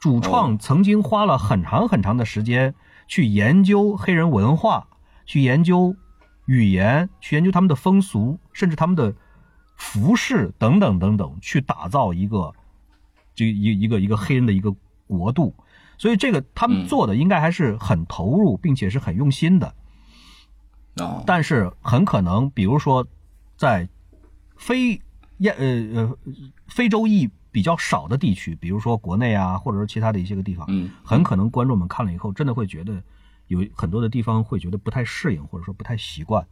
[0.04, 2.76] 主创曾经花了很长很长的时间
[3.08, 4.86] 去研究黑人文化，
[5.26, 5.96] 去研究
[6.46, 9.16] 语言，去研究他们的风俗，甚至他们的
[9.78, 12.54] 服饰等等等等，去打造一个
[13.34, 14.76] 这一一个一个黑人的一个
[15.08, 15.56] 国度。
[15.98, 19.74] 所以这个他们做的应该还是很投入，并且是很用心的。
[20.98, 23.08] 哦，但是很可能，比如说，
[23.56, 23.88] 在
[24.58, 25.02] 非
[25.38, 26.18] 亚呃呃
[26.68, 33.02] 非洲裔比较少的地区，比如说国内啊，或者说其他的一些个地方，嗯，很可能观众们看了以后，真的会觉得
[33.48, 36.46] 有很多的地方会觉得不太适应，或者说不太习惯，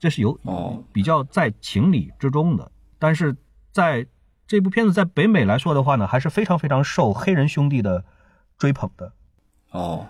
[0.00, 2.72] 这是有哦比较在情理之中的。
[2.98, 3.36] 但是
[3.72, 4.06] 在
[4.46, 8.04] 这部片子在北美来说的话呢，还是非常非常受黑人兄弟的
[8.56, 9.12] 追捧的。
[9.70, 10.06] 哦，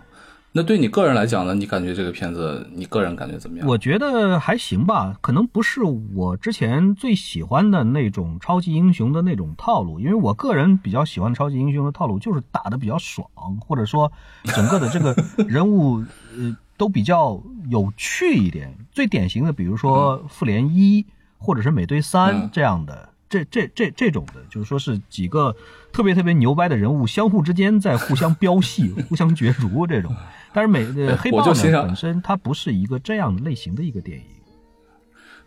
[0.54, 1.54] 那对你个人来讲呢？
[1.54, 3.66] 你感觉这个片子，你个人感觉怎么样？
[3.66, 13.26] 我觉得还行吧，可能不是我之前最喜欢的那种超级英雄的那种套路，因为我个人比较喜欢超级英雄的套路，就是打的比较爽，
[13.66, 14.12] 或者说
[14.44, 15.16] 整个的这个
[15.48, 16.04] 人物
[16.36, 18.76] 呃都比较有趣一点。
[18.92, 21.06] 最典型的，比如说复联一
[21.38, 23.08] 或者是美队三嗯这样的。
[23.32, 25.56] 这这这这种的，就是说是几个
[25.90, 30.14] 特别特别牛掰的人物相互之间在互相飙戏、 互相角逐这种。
[30.52, 34.24] 但是美呃黑豹呢本身它不是一个这样类型的一个电影。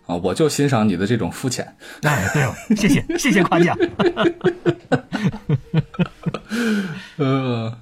[0.07, 1.75] 啊，我就欣赏你的这种肤浅。
[2.01, 3.77] 哎，对了，谢谢谢谢夸奖。
[7.17, 7.77] 呃，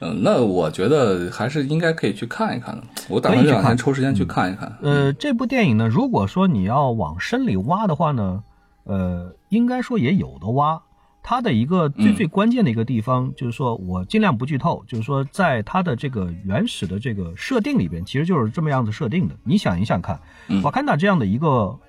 [0.00, 2.82] 嗯，那我觉得还是应该可以去看一看的。
[3.08, 4.76] 我打算这两天抽时间去看一看。
[4.82, 8.42] 呃，这部电影呢，如果说你要往深里挖的话呢，
[8.84, 10.80] 呃，应该说也有的挖。
[11.26, 19.34] 它的一个最最关键的一个地方，就是说我尽量不剧透，就是说在它的这个原始的这个设定里边，其实就是这么样子设定的。
[19.42, 20.20] 你想一想看，
[20.62, 21.80] 瓦坎达这样的一个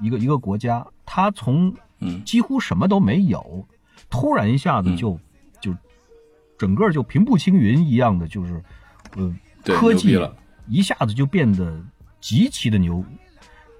[0.00, 1.74] 一个一个国家，它从
[2.24, 3.66] 几乎什么都没有，
[4.08, 5.18] 突然一下子就
[5.60, 5.74] 就
[6.56, 8.62] 整个就平步青云一样的，就是
[9.16, 10.16] 呃科技
[10.68, 11.82] 一下子就变得
[12.20, 13.04] 极其的牛。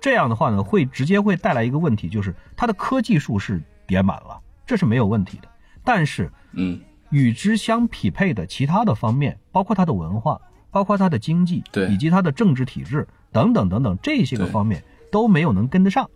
[0.04, 4.38] 这样的话呢，会直接会带来一个问题，就是它的科技树是叠满了。
[4.66, 5.48] 这是没有问题的，
[5.82, 10.38] 但是，嗯，与之相匹配的其他的方面，包括它的文化，
[10.70, 16.10] 包括它的经济，对，以及它的政治体制等等等等这些个方面都没有能跟得上。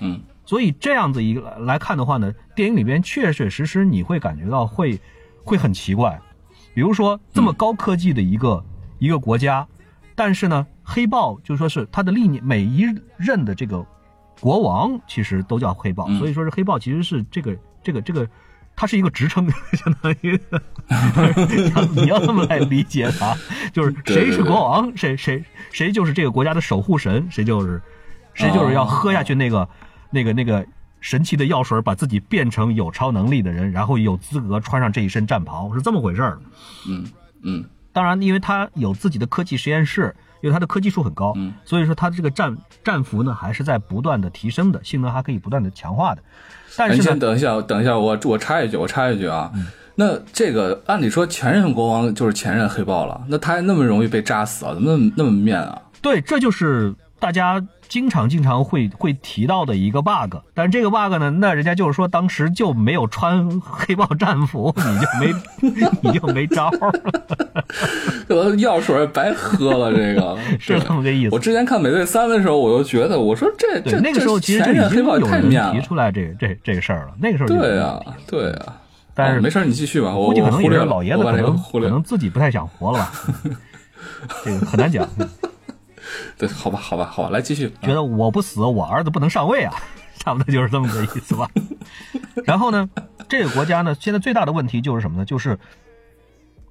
[0.00, 5.00] 嗯，所以这样子一个来看的话呢，电影里边确确实实你会感觉到会
[5.44, 6.20] 会很奇怪，
[6.74, 8.64] 比如说这么高科技的一个
[8.98, 9.64] 一个国家，
[10.16, 12.84] 但是呢，黑豹就说是他的历年每一
[13.16, 13.86] 任的这个。
[14.38, 18.28] 国王其实都叫黑豹，所以说是黑豹其实是这个这个这个，
[18.76, 20.38] 它是一个职称，相当于
[21.94, 23.34] 你要这么来理解它，
[23.72, 27.80] 就是谁是国王，谁谁谁就是这个国家的守护神，谁就是
[28.34, 29.66] 谁就是要喝下去那个
[30.10, 30.66] 那个那个
[31.00, 36.38] 神奇的药水，把自己变成有超能力的人，然后有资格穿上这一身战袍，是这么回事儿。
[36.86, 37.06] 嗯
[37.42, 37.64] 嗯，
[37.96, 40.14] 当然，因为他有自己的科技实验室。
[40.42, 42.54] 因为它的科技数很高，所以说它的这个战
[42.84, 46.22] 战服呢还是在不断的提升的，性能还可以不断的强化的。
[46.76, 49.50] 但是，你先等一下，等一下，我我插一句，我插一句啊，
[49.94, 54.74] 那这个按理说前任国王就是前任黑豹了，那他还那么容易被扎死啊？
[54.74, 55.82] 怎么那么那么面啊？
[56.02, 57.66] 对，这就是大家。
[57.88, 65.34] 经常经常会会提到的一个 bug，但是这个 bug 呢，那人家就是说当时就没有穿黑豹战服，你就没
[66.12, 66.70] 你就没招
[68.28, 70.36] 了，药水白喝了，这个。
[70.58, 71.34] 是这么个意思。
[71.34, 78.58] 我之前看美队三的时候，我就觉得，我说这这那个时候其实就已经有人提出来这这这个事儿了，那个时候对呀对呀，
[79.14, 83.12] 但是没事，你继续吧，我估计可能也是老爷子可能可能自己不太想活了吧，
[84.44, 85.08] 这个很难讲。
[86.38, 87.70] 对，好吧，好吧，好吧，来继续。
[87.82, 89.74] 觉得我不死，我儿子不能上位啊，
[90.18, 91.50] 差不多就是这么个意思吧。
[92.44, 92.88] 然后呢，
[93.28, 95.24] 这个国家呢，现在最大的问题就是什么呢？
[95.24, 95.58] 就是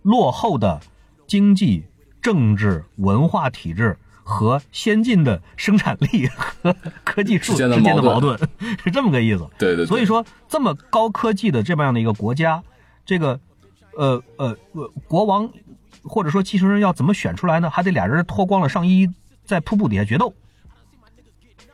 [0.03, 0.79] 落后的
[1.27, 1.84] 经济、
[2.21, 8.38] 政治、文化体制和先进的生产力和科技术之间的矛盾，
[8.84, 9.47] 是这么个意思。
[9.58, 9.86] 对对。
[9.86, 12.62] 所以说，这么高科技的这么样的一个国家，
[13.05, 13.39] 这个
[13.97, 15.49] 呃呃呃，国王
[16.03, 17.69] 或者说继承人要怎么选出来呢？
[17.69, 19.10] 还得俩人脱光了上衣。
[19.45, 20.34] 在瀑布底下决斗，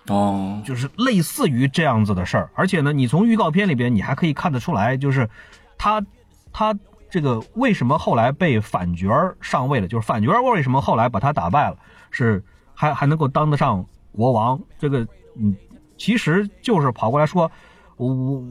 [0.08, 2.50] 哦，就是类似于这样子的事儿。
[2.54, 5.30] 而且呢，你从预告片里边，你还可以看得出来，就是
[5.78, 6.04] 他
[6.52, 6.78] 他
[7.10, 9.10] 这个为什么后来被反角
[9.42, 9.88] 上位了？
[9.88, 11.78] 就是反角为什么后来把他打败了，
[12.10, 14.60] 是还还能够当得上国王？
[14.78, 15.56] 这个嗯，
[15.98, 17.52] 其实就是跑过来说，
[17.98, 18.44] 我我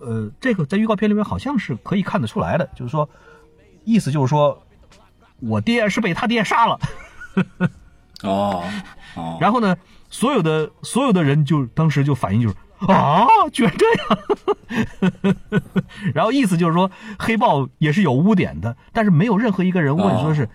[0.00, 3.08] 呃，这个在预告片里面好像是可以看得出来的，就是说，
[3.84, 4.62] 意思就是说
[5.40, 6.78] 我爹是被他爹杀了。
[8.22, 8.62] 哦，
[9.16, 9.76] 哦，然后呢，
[10.08, 12.54] 所有的所有的人就当时就反应就是
[12.86, 13.86] 啊，居然这
[15.24, 15.62] 样，
[16.14, 20.48] 然后意思就是说黑豹也是有污点的，但是没有任何一个人问说是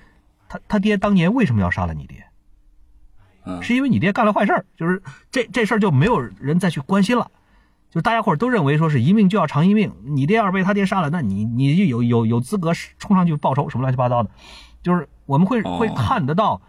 [0.49, 2.25] 他他爹当年为什么要杀了你爹，
[3.61, 7.29] 是因为你爹干了坏事就是这这事儿就没有人再去关心了，
[7.91, 14.31] 就大家伙都认为说是一命就要偿一命，你爹要是被他爹杀了，那你你就有有有资格冲上去报仇什么乱七八糟的，
[14.81, 16.61] 就是我们会会看得到。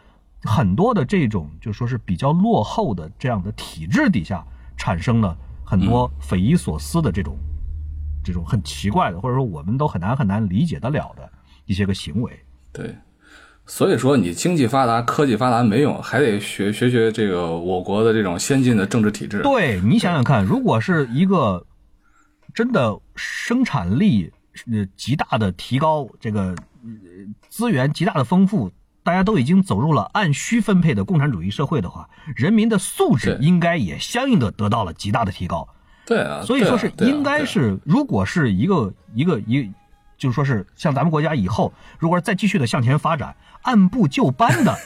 [0.47, 4.43] 很多的这种就说是比较落后的这样的体制底下，
[4.77, 7.37] 产生了很多匪夷所思的这种，
[8.25, 11.29] 这种很奇怪的，或者说我们都很难很难理解得了的
[11.65, 12.33] 一些个行为。
[12.73, 12.97] 对，
[13.67, 19.43] 所以说你经济发达、科技发达没用，还得学学学这个我国的这种先进的政治体制。
[19.43, 21.67] 对你想想看，如果是一个
[22.55, 24.33] 真的生产力
[24.71, 26.55] 呃极大的提高，这个
[27.49, 28.71] 资源极大的丰富。
[29.07, 35.69] 大家都已经走入了按需分配的共产主义社会的话，人民的素质应该也相应的得到了极大的提高。
[36.05, 39.71] 对啊，所以说是应该是，如果是一个一个一，
[40.19, 44.77] 就是说是像咱们国家以后，如果再继续的向前发展，按部就班的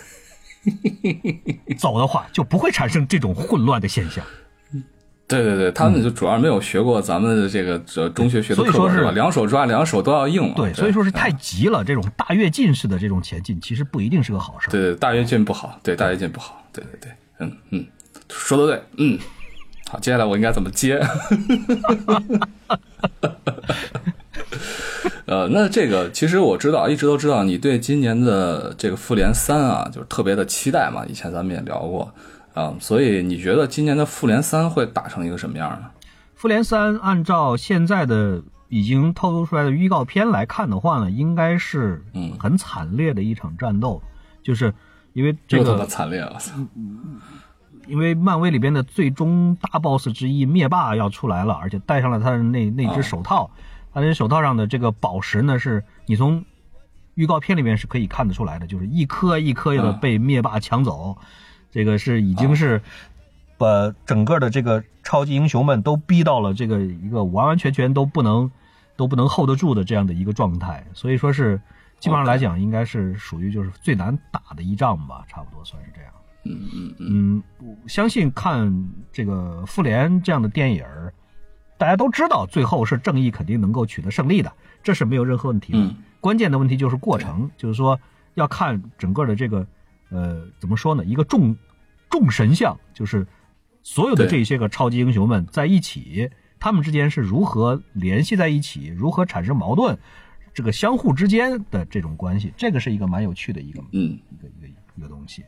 [1.78, 4.22] 走的话，就不会产生这种混乱的现象。
[5.30, 9.12] 对对对，他们就主要没有学过咱们的这个这中学学的课是吧？
[9.12, 10.52] 两手抓，两手都要硬。
[10.54, 14.68] 对，所以说是太急了，这种大跃进式的这种前进，其实不一定是个好事。
[14.68, 17.86] 对对，大跃进不好，对大跃进不好，对对对，嗯嗯，
[18.28, 19.16] 说的对，嗯，
[19.88, 21.00] 好，接下来我应该怎么接？
[25.26, 31.04] 呃，那这个其实我知道，一直都知道你对今年的这个复联三啊，就是特别的期待嘛。
[31.06, 32.12] 以前咱们也聊过
[32.60, 35.90] 啊，所以你觉得今年的复联三会打成一个什么样呢？
[36.34, 42.32] 复联三按照现在的已经透露出来的预告片来看的话呢，应该是嗯。
[42.38, 44.02] 很惨烈的一场战斗，
[44.42, 44.72] 就是
[45.12, 46.54] 因为这个，惨烈了，操
[47.86, 53.50] 因为漫威里边的最终大 boss 之一灭霸要出来了，而且戴上了他的那那只手套，
[53.92, 56.44] 他那手套上的这个宝石呢，是你从
[57.14, 59.98] 预告片里面是可以看得出来的，就是一颗一颗的嗯。
[59.98, 61.18] 被灭霸抢走，
[61.70, 62.80] 这个是已经是
[63.56, 68.50] 把整个的这个超级英雄们都逼到了这个一个完完全全都不能
[68.96, 71.60] 都不能 hold 得住的这样的一个状态，所以说是
[71.98, 76.12] 基本上来讲，应该是属于就是最难打的一仗吧，差不多算是这样。
[76.44, 81.12] 嗯嗯嗯嗯，我相信看这个复联这样的电影儿，
[81.76, 84.50] 大家都知道最后是正义肯定能够取得胜利的，
[84.82, 85.78] 这是没有任何问题的。
[85.78, 87.98] 嗯关键的问题就是过程，就是说
[88.34, 89.66] 要看整个的这个
[90.10, 91.56] 呃怎么说呢，一个众
[92.08, 93.26] 众神像，就是
[93.82, 99.96] 所有的这些个超级英雄们在一起，他们之间是如何联系在一起，如何产生矛盾，
[100.52, 104.18] 这个相互之间的这种关系，这个是一个蛮有趣的一个嗯。
[104.30, 105.42] 一个一个一个东西。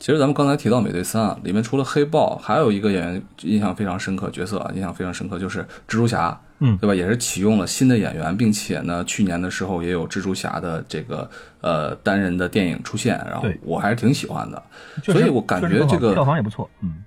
[0.00, 6.94] 其实咱们刚才提到美队三啊，里面除了黑豹，还有一个演员印象非常深刻，角色啊印象非常深刻，就是蜘蛛侠，嗯对吧？
[6.94, 14.62] 也是启用了新的演员，并且呢，去年的时候也有蜘蛛侠的这个呃单人的电影出现，然后我还是挺喜欢的。
[15.02, 17.04] 所以我感觉这个票房也不错，嗯，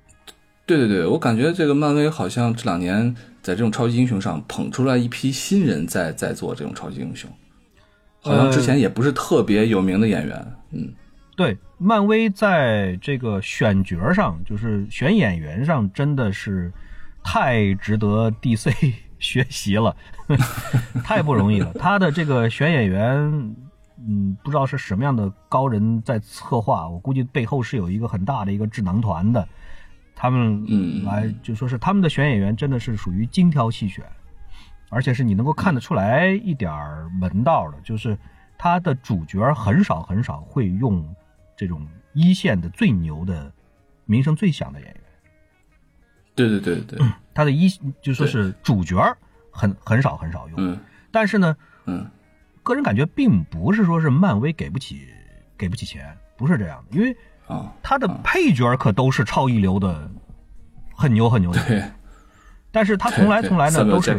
[0.65, 7.29] 对对对，我感觉这个漫威好像这两年在这种超级英雄上捧出来一批新人在，在做这种超级英雄，
[8.21, 10.93] 好像之前也不是特别有名的演员，嗯
[11.35, 16.71] 对，漫威在这个选角上，就是选演员上，真的是
[17.23, 18.71] 太值得 DC
[19.21, 19.95] 学习了，
[21.05, 21.71] 太不容易了。
[21.75, 23.55] 他的这个选演员，
[24.05, 29.47] 嗯，不知道是什么样的高人在策划，我估计背后是有一个很大的一个智囊团的，
[30.15, 31.05] 他们嗯。
[31.05, 34.03] 来就说是他们的选演员真的是属于精挑细选，
[34.89, 38.17] 而且是你能够看得出来一点儿门道的，就是
[38.57, 41.03] 他的主角很少很少会用
[41.55, 43.51] 这种一线的最牛的、
[44.05, 45.01] 名声最响的演员，
[46.35, 46.99] 对对对对，
[47.33, 47.69] 他的一
[48.01, 48.97] 就说是主角
[49.51, 50.79] 很很少很少用，嗯。
[51.11, 52.09] 但是呢，嗯。
[52.63, 55.07] 个人感觉并不是说是漫威给不起
[55.57, 57.17] 给不起钱，不是这样的，因为
[57.47, 60.07] 啊，他的配角可都是超一流的，
[60.95, 61.83] 很牛很牛的，对，
[62.71, 64.13] 但是他从来从来呢都是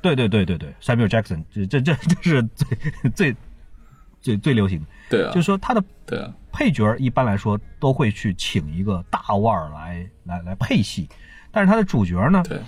[0.00, 3.36] 对对对对对，Samuel Jackson，这这这这是最最
[4.22, 11.06] 最最流行的，对啊，就是说他的对啊，配角一般来说都会去请一个大腕儿来来来配戏，
[11.58, 12.60] 但是他的主角呢，对，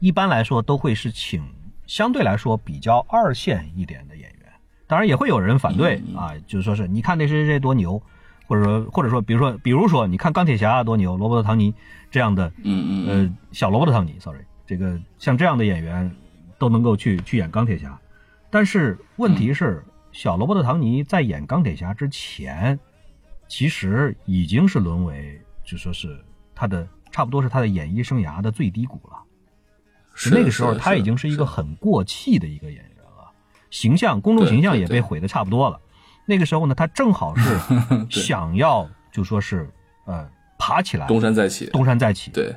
[0.00, 1.44] 一般来说都会是请
[1.86, 4.50] 相对来说比较二线一点的演员，
[4.86, 8.02] 当然也会有人反对嗯啊，就是说是你看那谁谁谁多牛，
[8.46, 11.74] 或者说或者说比如说比如说你看钢铁侠多牛，罗伯特唐尼
[12.10, 16.10] 这样的嗯嗯嗯，呃，小罗伯特·唐尼，sorry，这个像这样的演员
[16.56, 18.00] 都能够去去演钢铁侠，
[18.48, 22.80] 但是问题是，小罗伯特·唐尼在演钢铁侠之前，
[23.48, 26.18] 其实已经是沦为就说是
[26.54, 29.18] 他的差不多是他的演艺生涯的最低谷了。
[30.14, 33.30] 是那个时候他已经是一个很过气的一个演员了，
[33.70, 35.80] 形象公众形象也被毁的差不多了。
[36.26, 37.56] 那个时候呢，他正好是
[38.10, 39.70] 想要就说是
[40.06, 42.30] 呃爬起来，东山再起，东山再起。
[42.32, 42.54] 对，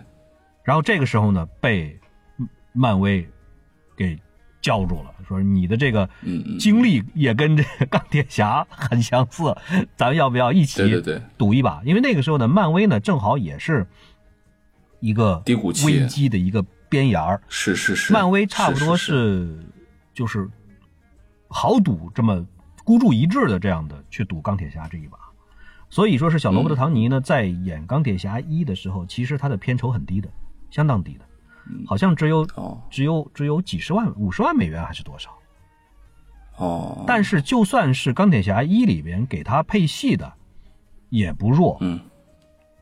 [0.63, 1.99] 然后这个时候呢，被
[2.73, 3.25] 漫威
[3.95, 4.19] 给
[4.59, 6.09] 叫住了，说你的这个
[6.59, 9.55] 经历也跟这个钢铁侠很相似，
[9.95, 11.81] 咱们要不要一起对对对赌一把？
[11.85, 13.87] 因为那个时候呢，漫威呢正好也是
[15.01, 15.85] 一个低谷期。
[15.85, 19.65] 危机的一个边沿儿，是是是，漫威差不多是是
[20.13, 20.49] 就是
[21.49, 22.45] 豪赌这么
[22.85, 25.17] 孤注一掷的这样的去赌钢铁侠这一把。
[25.89, 30.29] 所以说是小罗伯特·唐尼呢，在演钢铁侠一的时候，其实他的片酬很低的，
[30.69, 31.25] 相当低的，
[31.85, 32.81] 好像只有哦。
[32.89, 35.37] 只有只有几十万、五十万美元还是多少？
[36.57, 40.31] 哦，但是就算是钢铁侠一里边给他配戏的，
[41.09, 41.77] 也不弱。
[41.81, 41.99] 嗯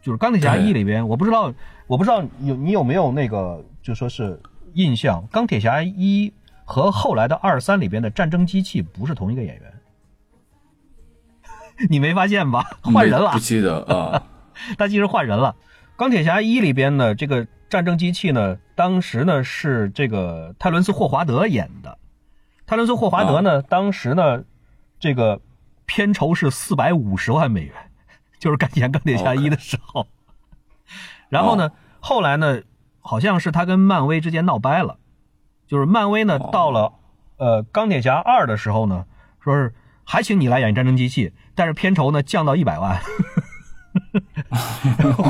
[0.02, 1.54] 就是钢铁侠一里边，我不知道，
[1.88, 4.40] 我不知道有你有没有那个，就说是
[4.74, 6.32] 印象，钢铁侠一
[6.66, 9.74] 和后来的二三里边的战争机器不是同一个演员，
[11.90, 12.64] 你没发现吧？
[12.82, 14.24] 换人了不，记得啊，
[14.78, 15.56] 他其实换人了。
[15.96, 21.98] 钢铁侠一里边呢，这个战争机器呢，当时呢是这个泰伦斯·霍华德演的。
[22.66, 24.44] 泰伦斯·霍华德呢，当时呢，
[25.00, 25.42] 这个
[25.86, 27.74] 片酬是四百五十万美元，
[28.40, 30.08] 就是干演钢铁侠一的时候。
[31.30, 32.62] 然后呢，后来呢，
[33.02, 34.98] 好像是他跟漫威之间闹掰了，
[35.68, 36.94] 就是漫威呢哦到了
[37.38, 39.06] 呃钢铁侠二的时候呢，
[39.40, 43.00] 说是还请你来演战争机器，但是片酬呢降到一百万。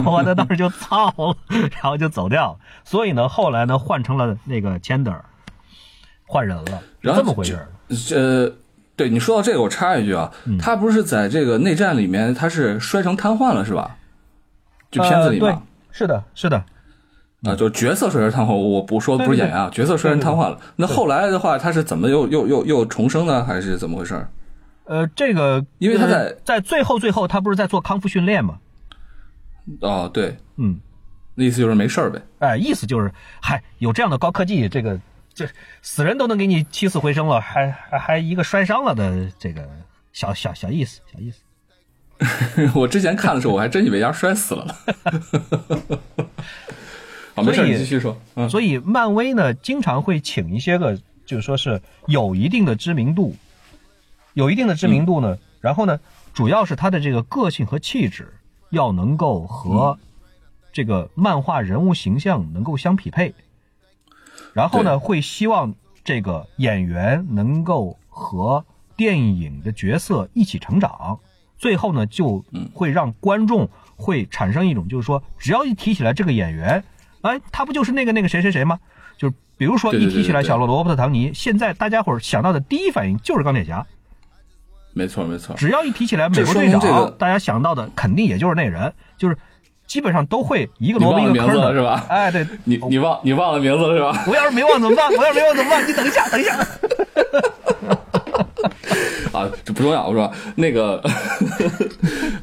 [0.06, 1.36] 我的当时就操了，
[1.72, 2.60] 然后就走掉了。
[2.84, 5.22] 所以呢，后来呢换成了那个 tender，，
[6.26, 7.72] 换人了，这么回事儿。
[8.16, 8.54] 呃，
[9.00, 13.96] 对你说到这个，我插一句啊，嗯他不是在这个内战里面，他是摔成瘫痪了是吧？
[14.92, 16.58] 就片子里呃、嘛对，，是的，是的，
[17.44, 20.60] 啊，就角色摔成瘫痪，我不说不是演员啊，角色摔成瘫痪了。
[20.76, 23.42] 那后来的话，他是怎么又又又又重生呢？
[23.46, 24.28] 还是怎么回事？
[24.84, 28.58] 呃，这个因为他在呃在最后最后，他不是在做康复训练吗？
[29.80, 30.78] 哦，对，嗯，
[31.36, 32.22] 那意思就是没事儿呗。
[32.40, 35.00] 哎，意思就是，嗨，有这样的高科技，这个
[35.40, 35.50] 这
[35.82, 39.66] 死人都能给你起死回生了，还还还一个摔伤了的这个
[40.12, 41.40] 小小小意思，小意思。
[42.76, 44.76] 我之前看的时候，我还真以为要摔死了呢。
[47.36, 48.20] 好，没事你继续说。
[48.36, 53.34] 嗯，所以漫威呢，经常会请一些个，就是说是有一定的知名度，
[54.34, 55.98] 有一定的知名度呢，然后呢，
[56.34, 58.34] 主要是他的这个个性和气质
[58.72, 59.98] 要能够和
[60.74, 63.34] 这个漫画人物形象能够相匹配，
[64.54, 65.74] 然后呢，会希望
[66.04, 68.64] 这个演员能够和
[68.96, 71.20] 电影的角色一起成长，
[71.58, 76.84] 最后呢，就会让观众会产生一种，就是说，只要一提起来这个演员，
[77.22, 78.80] 哎，他不就是那个那个谁谁谁吗？
[79.18, 83.86] 就是比如说一提起来小罗罗伯特·唐尼，现在大家伙儿想到的第一反应就是钢铁侠，
[84.94, 85.56] 没错没错。
[85.56, 89.38] 只要一提起来美国队长，大家想到的肯定也就是那人，就是
[89.90, 94.24] 基本上都会一个萝卜一个坑的，字了是吧哎，对， 你你忘你忘了名字了是吧？
[94.30, 95.10] 我要是没忘怎么办？
[95.12, 95.86] 我要是没忘怎么办？
[95.86, 96.56] 你等一下，等一下。
[99.34, 100.98] 啊，这不重要，我说那个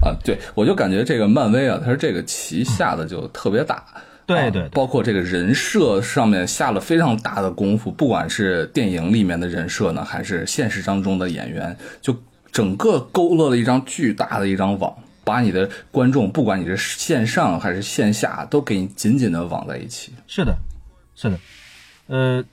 [0.03, 3.83] 啊，对我就感觉这个漫威啊，它是这个棋下的就特别大。
[4.27, 12.13] 对对包括这个人设上面下了非常大的功夫，不管是电影里面的人设呢，还是现实当中的演员，就
[12.51, 14.93] 整个勾勒了一张巨大的一张网，
[15.27, 20.13] 把你的观众，不管你是线上还是线下，都给你紧紧的网在一起。
[20.29, 20.57] 是的，
[21.17, 21.41] 是的，
[22.07, 22.45] 呃，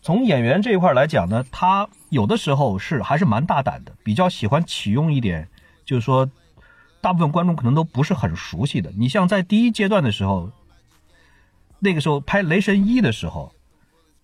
[0.00, 5.48] 从演员这一块来讲呢，他有的时候是还是蛮大胆的，比较喜欢启用一点，
[5.84, 6.30] 就是说，
[7.02, 8.90] 大部分观众可能都不是很熟悉的。
[8.96, 10.50] 你像在第一阶段的时候，
[11.80, 13.52] 那个时候拍《雷神一》的时候，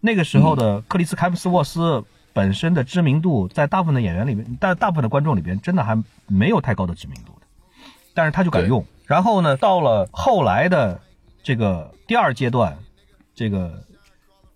[0.01, 2.03] 那个时候的克里斯·凯姆斯沃斯
[2.37, 7.47] 本身的知名度，在大部分的演员里面，但大部分的观众里边，真的还没有太高的知名度的。
[8.13, 8.85] 但是他就敢用。
[9.07, 11.01] 然后呢，到了后来的
[11.43, 12.77] 这个第二阶段，
[13.35, 13.83] 这个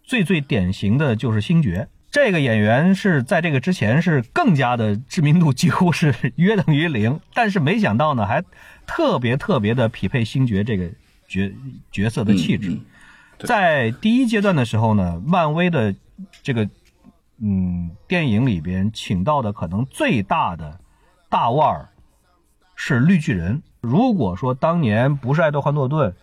[0.05, 1.89] 最最典型的就是星爵。
[2.11, 8.45] 这个演员是在这个之前是更加的知名度几乎是约等于零，但是没想到呢，还
[8.87, 10.91] 特别特别的匹配星爵这个
[11.27, 11.51] 角
[11.91, 12.69] 角色的气质。
[12.69, 12.85] 嗯嗯
[13.43, 15.95] 在第一阶段的时候呢，漫威的
[16.43, 16.69] 这个
[17.43, 20.79] 嗯电影里边请到的可能最大的
[21.29, 21.89] 大腕儿
[22.75, 23.63] 是绿巨人。
[23.81, 26.15] 如果说当年不是爱德华诺顿，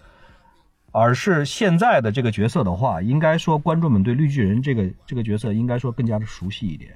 [0.92, 6.92] 而是现在的这个角色的话，应该说观众们对绿巨人这个这个角色应该说更加的熟悉一点。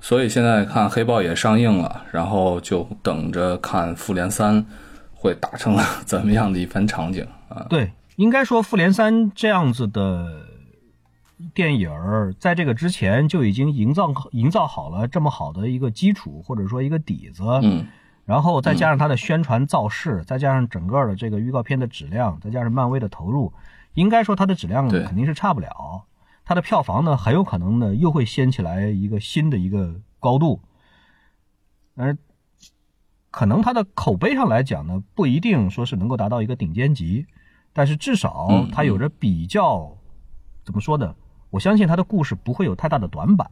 [0.00, 4.64] 所以现在看黑豹也上映了，然后就等着看复联三
[5.12, 7.66] 会打成怎么样的一番场景啊？
[7.68, 10.44] 对，应该说复联三这样子的
[11.54, 17.42] 电影儿，在这个之前就已经营造营造好了这么好的一个基础，或者说一个底子。
[17.62, 17.86] 嗯，
[18.24, 23.52] 然后再加上它的宣传造势，再加上整个的这个预告片的质量，再加上漫威的投入，
[23.94, 26.04] 应该说它的质量肯定是差不了。
[26.44, 30.60] 它的票房呢，很有可能呢又会掀起来一个新的一个高度。
[31.94, 32.16] 而
[33.30, 37.26] 可能它的口碑上来讲呢，不一定说是能够达到一个顶尖级，
[37.72, 39.96] 但是至少嗯它有着比较、
[40.64, 41.14] 怎么说呢？
[41.50, 43.48] 我相信他的故事不会有太大的短板。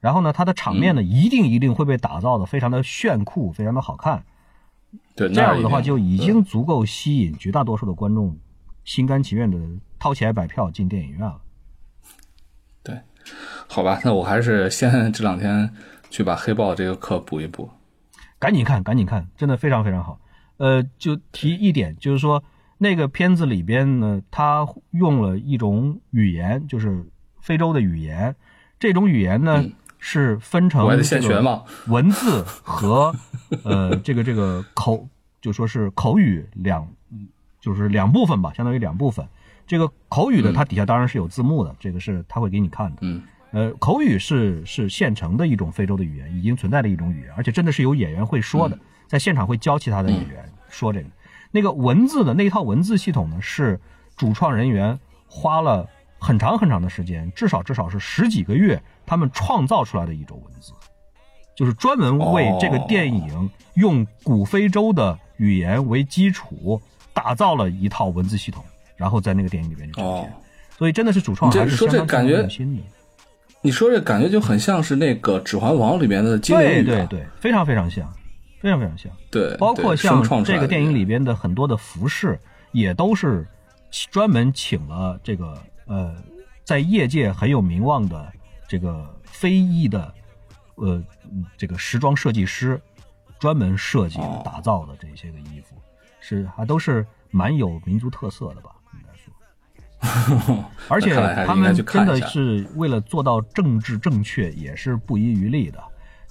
[0.00, 4.24] 然后呢，他的场面呢，一定一定会被打造的非常的炫酷，非常的好看。
[5.14, 8.36] 对，这样的话，就已经足够吸引绝大多数的观众
[8.82, 9.58] 心甘情愿的
[9.98, 11.40] 掏钱买票进电影院了。
[12.82, 12.98] 对，
[13.68, 15.70] 好吧，那我还是先这两天
[16.08, 17.68] 去把黑豹这个课补一补。
[18.38, 20.18] 赶紧看，赶紧看，真的非常非常好。
[20.56, 22.42] 呃，就提一点，就是说
[22.78, 27.04] 那个片子里边呢，他用了一种语言，就是
[27.40, 28.34] 非洲的语言。
[28.78, 29.64] 这种语言呢、
[29.98, 33.14] 是分成文字和
[33.64, 35.06] 呃这个这个口，
[35.40, 36.88] 就说是口语两，
[37.60, 39.26] 就是两部分吧，相当于两部分。
[39.66, 42.96] 这个口语的它底下当然是有字幕的，这个是他会给你看的。
[43.02, 43.22] 嗯，
[43.52, 51.06] 呃，口语是是现成的一种非洲的语言，已经存在的一种语言，而且真的是有演员会说的，在现场会教其他的演员说这个。
[51.52, 53.78] 那个文字的那一套文字系统呢，是
[54.16, 55.88] 主创人员花了
[56.20, 60.72] 很长很长的时间，至少至少是十几个月，他们创造出来的一种文字，
[61.56, 66.80] 就是专门为这个电影用古非洲的语言为基础
[67.14, 68.62] 打造了一套文字系统，
[68.96, 70.32] 然后在那个电影里面就呈现。
[70.78, 72.82] 所以真的是主创还是相当用心的。
[73.62, 78.10] 你说这感觉就很像是那个《指环王》里面的精灵语，对对对，非常非常像，
[78.60, 79.12] 非常非常像。
[79.30, 82.40] 对，包括像这个电影里边的很多的服饰，
[82.72, 83.46] 也都是
[84.10, 86.14] 专门请了这个呃，
[86.64, 88.32] 在业界很有名望的
[88.68, 90.14] 这个非裔的
[90.76, 91.02] 呃
[91.56, 92.80] 这个时装设计师
[93.40, 95.74] 专门设计打造的这些个衣服，
[96.20, 98.70] 是还都是蛮有民族特色的吧。
[98.94, 99.12] 应该
[100.46, 101.12] 说 而且
[101.44, 105.82] 他们真的是为了做到政治正确，也是不遗余力的。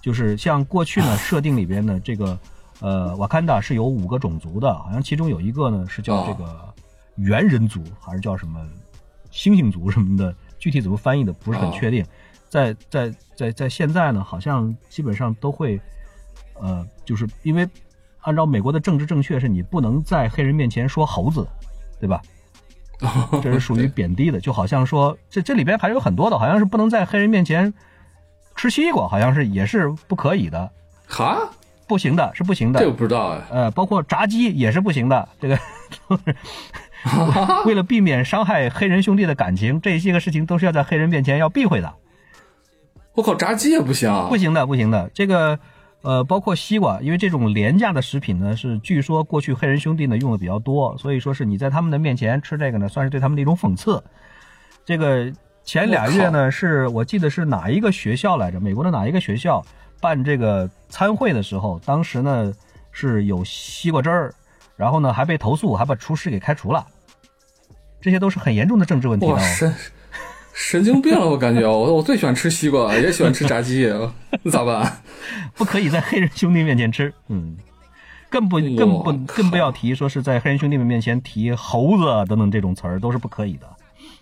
[0.01, 2.39] 就是像过去呢，设定里边的这个
[2.79, 6.73] 呃，瓦坎达是有五个种族的，好像其中有一个呢是叫这个
[7.17, 8.65] 猿人族，还是叫什么
[9.31, 12.05] 猩猩族什么的，具体怎么翻译的不是很确定。
[12.49, 15.79] 在在在在现在呢，好像基本上都会
[16.59, 17.67] 呃，就是因为
[18.21, 21.47] 按照美国的政治正确，是你不能在黑人面前说猴子，
[21.99, 22.21] 对吧？
[23.41, 27.73] 这是属于贬低的，就好像说这这里边还有很多的，好像是不能在黑人面前
[28.55, 30.69] 吃西瓜，好像是也是不可以的。
[31.07, 31.49] 哈，
[31.87, 32.79] 不行的，是不行的。
[32.79, 33.41] 这个不知道哎。
[33.51, 35.29] 呃，包括炸鸡也是不行的。
[35.39, 35.57] 这个
[37.65, 41.93] 为了避免伤害黑人兄弟的感情，这些个事情都是要在黑人面前要避讳的。
[43.13, 44.11] 我靠，炸鸡也不行？
[44.29, 45.09] 不行的，不行的。
[45.13, 45.59] 这个。
[46.01, 54.01] 呃，包括西瓜，因为这种廉价的食品呢，是据说过去黑人兄弟呢用的比较多，所以说是你在他们的面前吃这个呢，算是对他们的一种讽刺。
[54.85, 55.29] 这个
[55.61, 58.61] 前俩月呢，是我记得是哪一个学校来着？
[58.61, 59.61] 美国的哪一个学校
[59.99, 62.53] 办这个参会的时候，当时呢
[62.93, 64.33] 是有西瓜汁儿，
[64.79, 66.87] 然后呢还被投诉，还把厨师给开除了。
[67.99, 69.27] 这些都是很严重的政治问题。
[70.53, 73.93] 神经病了，我感觉我我最喜欢吃西瓜，也喜欢吃炸鸡，
[74.41, 75.01] 那咋办？
[75.55, 77.57] 不可以在黑人兄弟面前吃，嗯，
[78.29, 83.67] 更不更不更不要提说是在黑人兄弟们面前提猴子等等这种词儿都是不可以的，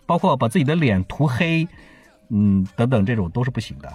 [0.07, 1.67] 包括把自己的脸涂黑，
[2.29, 3.91] 嗯，等等这种都是不行的。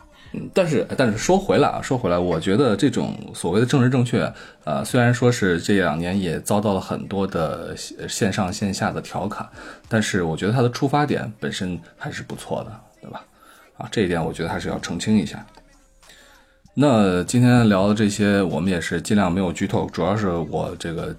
[0.54, 4.32] 但是，但是说回来啊，说回来，我觉得这种所谓的政治正确，
[4.64, 9.48] 呃，虽然说是这两年也遭到了很多的线上线下的调侃，
[9.88, 13.24] 但是我觉得它的出发点本身还是不错的，对吧？
[13.76, 15.44] 啊，这一点我觉得还是要澄清一下。
[16.74, 21.14] 那今天聊的这些，我们也是尽量没有剧透，主要是我这个。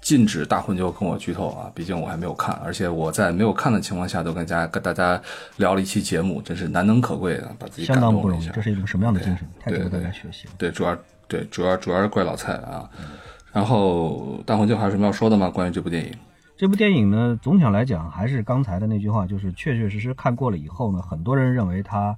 [0.00, 1.70] 禁止大混就跟我剧透啊！
[1.74, 5.20] 毕竟我还没有看，而且我在没有看的情况下都跟家跟大家
[5.56, 8.48] 聊了一期节目，真是难能可贵的，把自己相当不容易。
[8.48, 9.46] 这是一种什么样的精神？
[9.60, 10.46] 太值得大家学习。
[10.56, 10.96] 对，主要
[11.26, 12.88] 对主要主要是怪老蔡啊。
[13.52, 15.50] 然后大混就还有什么要说的吗？
[15.50, 16.12] 关于这部电影？
[16.56, 22.16] 这部电影呢，总体上来讲还是刚才的那句话，就是确确实实看过了以后呢，很多人认为它。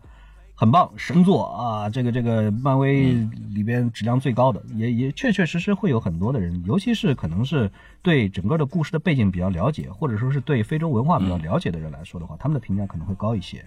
[0.60, 1.88] 很棒，神作啊！
[1.88, 3.12] 这个这个漫威
[3.48, 7.70] 里边质量最高的，也也确确实实会有很多的人，尤其是可能是
[8.02, 13.64] 对整个的故事的背景比较了解，或者说是对非洲文化比较了解的人来说的话，他们的评价可能会高一些。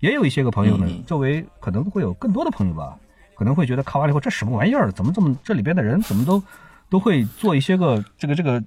[0.00, 2.98] 也有一些个朋友呢，周围可能会有更多的朋友吧，
[3.34, 4.92] 可能会觉得看完了以后这什么玩意儿？
[4.92, 6.42] 怎么这么这里边的人怎么都
[6.90, 8.62] 都会做一些个这个这个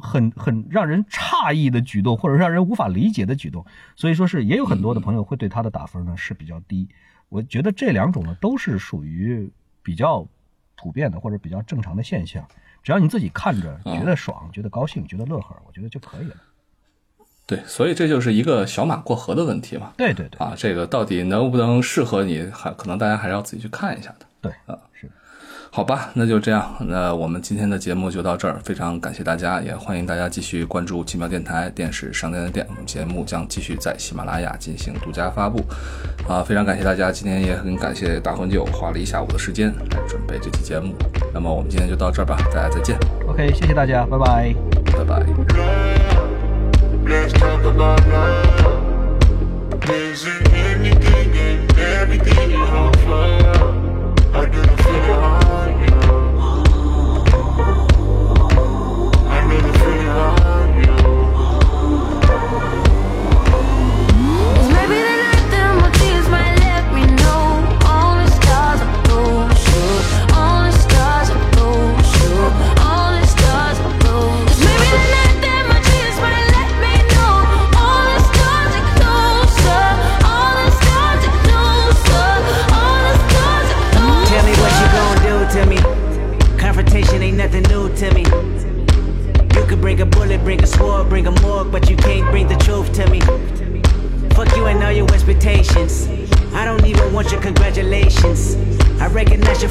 [0.00, 3.66] 很很让人诧异的举动，或者让人无法理解的举动。
[3.96, 6.88] 所以说是也有很多的朋友会对他的打分呢是比较低。
[7.28, 9.50] 我觉得这两种呢都是属于
[9.82, 10.26] 比较
[10.76, 12.46] 普遍的或者比较正常的现象，
[12.82, 16.36] 只要你自己看着觉得爽、觉得高兴、觉得乐呵，我觉得就可以了。
[17.46, 19.94] 对，所以这就是一个小马过河的问题嘛。
[19.96, 20.38] 对对对。
[20.38, 24.26] 啊，这个到底能不能适合你，还可能大家还是要自己去看一下的。
[24.40, 25.10] 对，啊，是。
[25.70, 26.74] 好吧，那就这样。
[26.80, 32.66] 那我们今天的节目就到这儿，非常感谢大家，也欢迎大家继续关注奇妙电台电视商店的店。
[32.68, 35.62] 我们节目将继续在喜马拉雅进行独家发布。
[36.26, 40.94] 啊，非常感谢大家，今天也很感谢大魂酒花了一下午的时间来准备这期节目。
[41.32, 42.98] 那么我们今天就到这儿吧，大家再见。
[43.28, 44.54] OK，谢谢大家，拜拜，
[44.92, 45.22] 拜拜。
[54.38, 56.07] I get a feeling.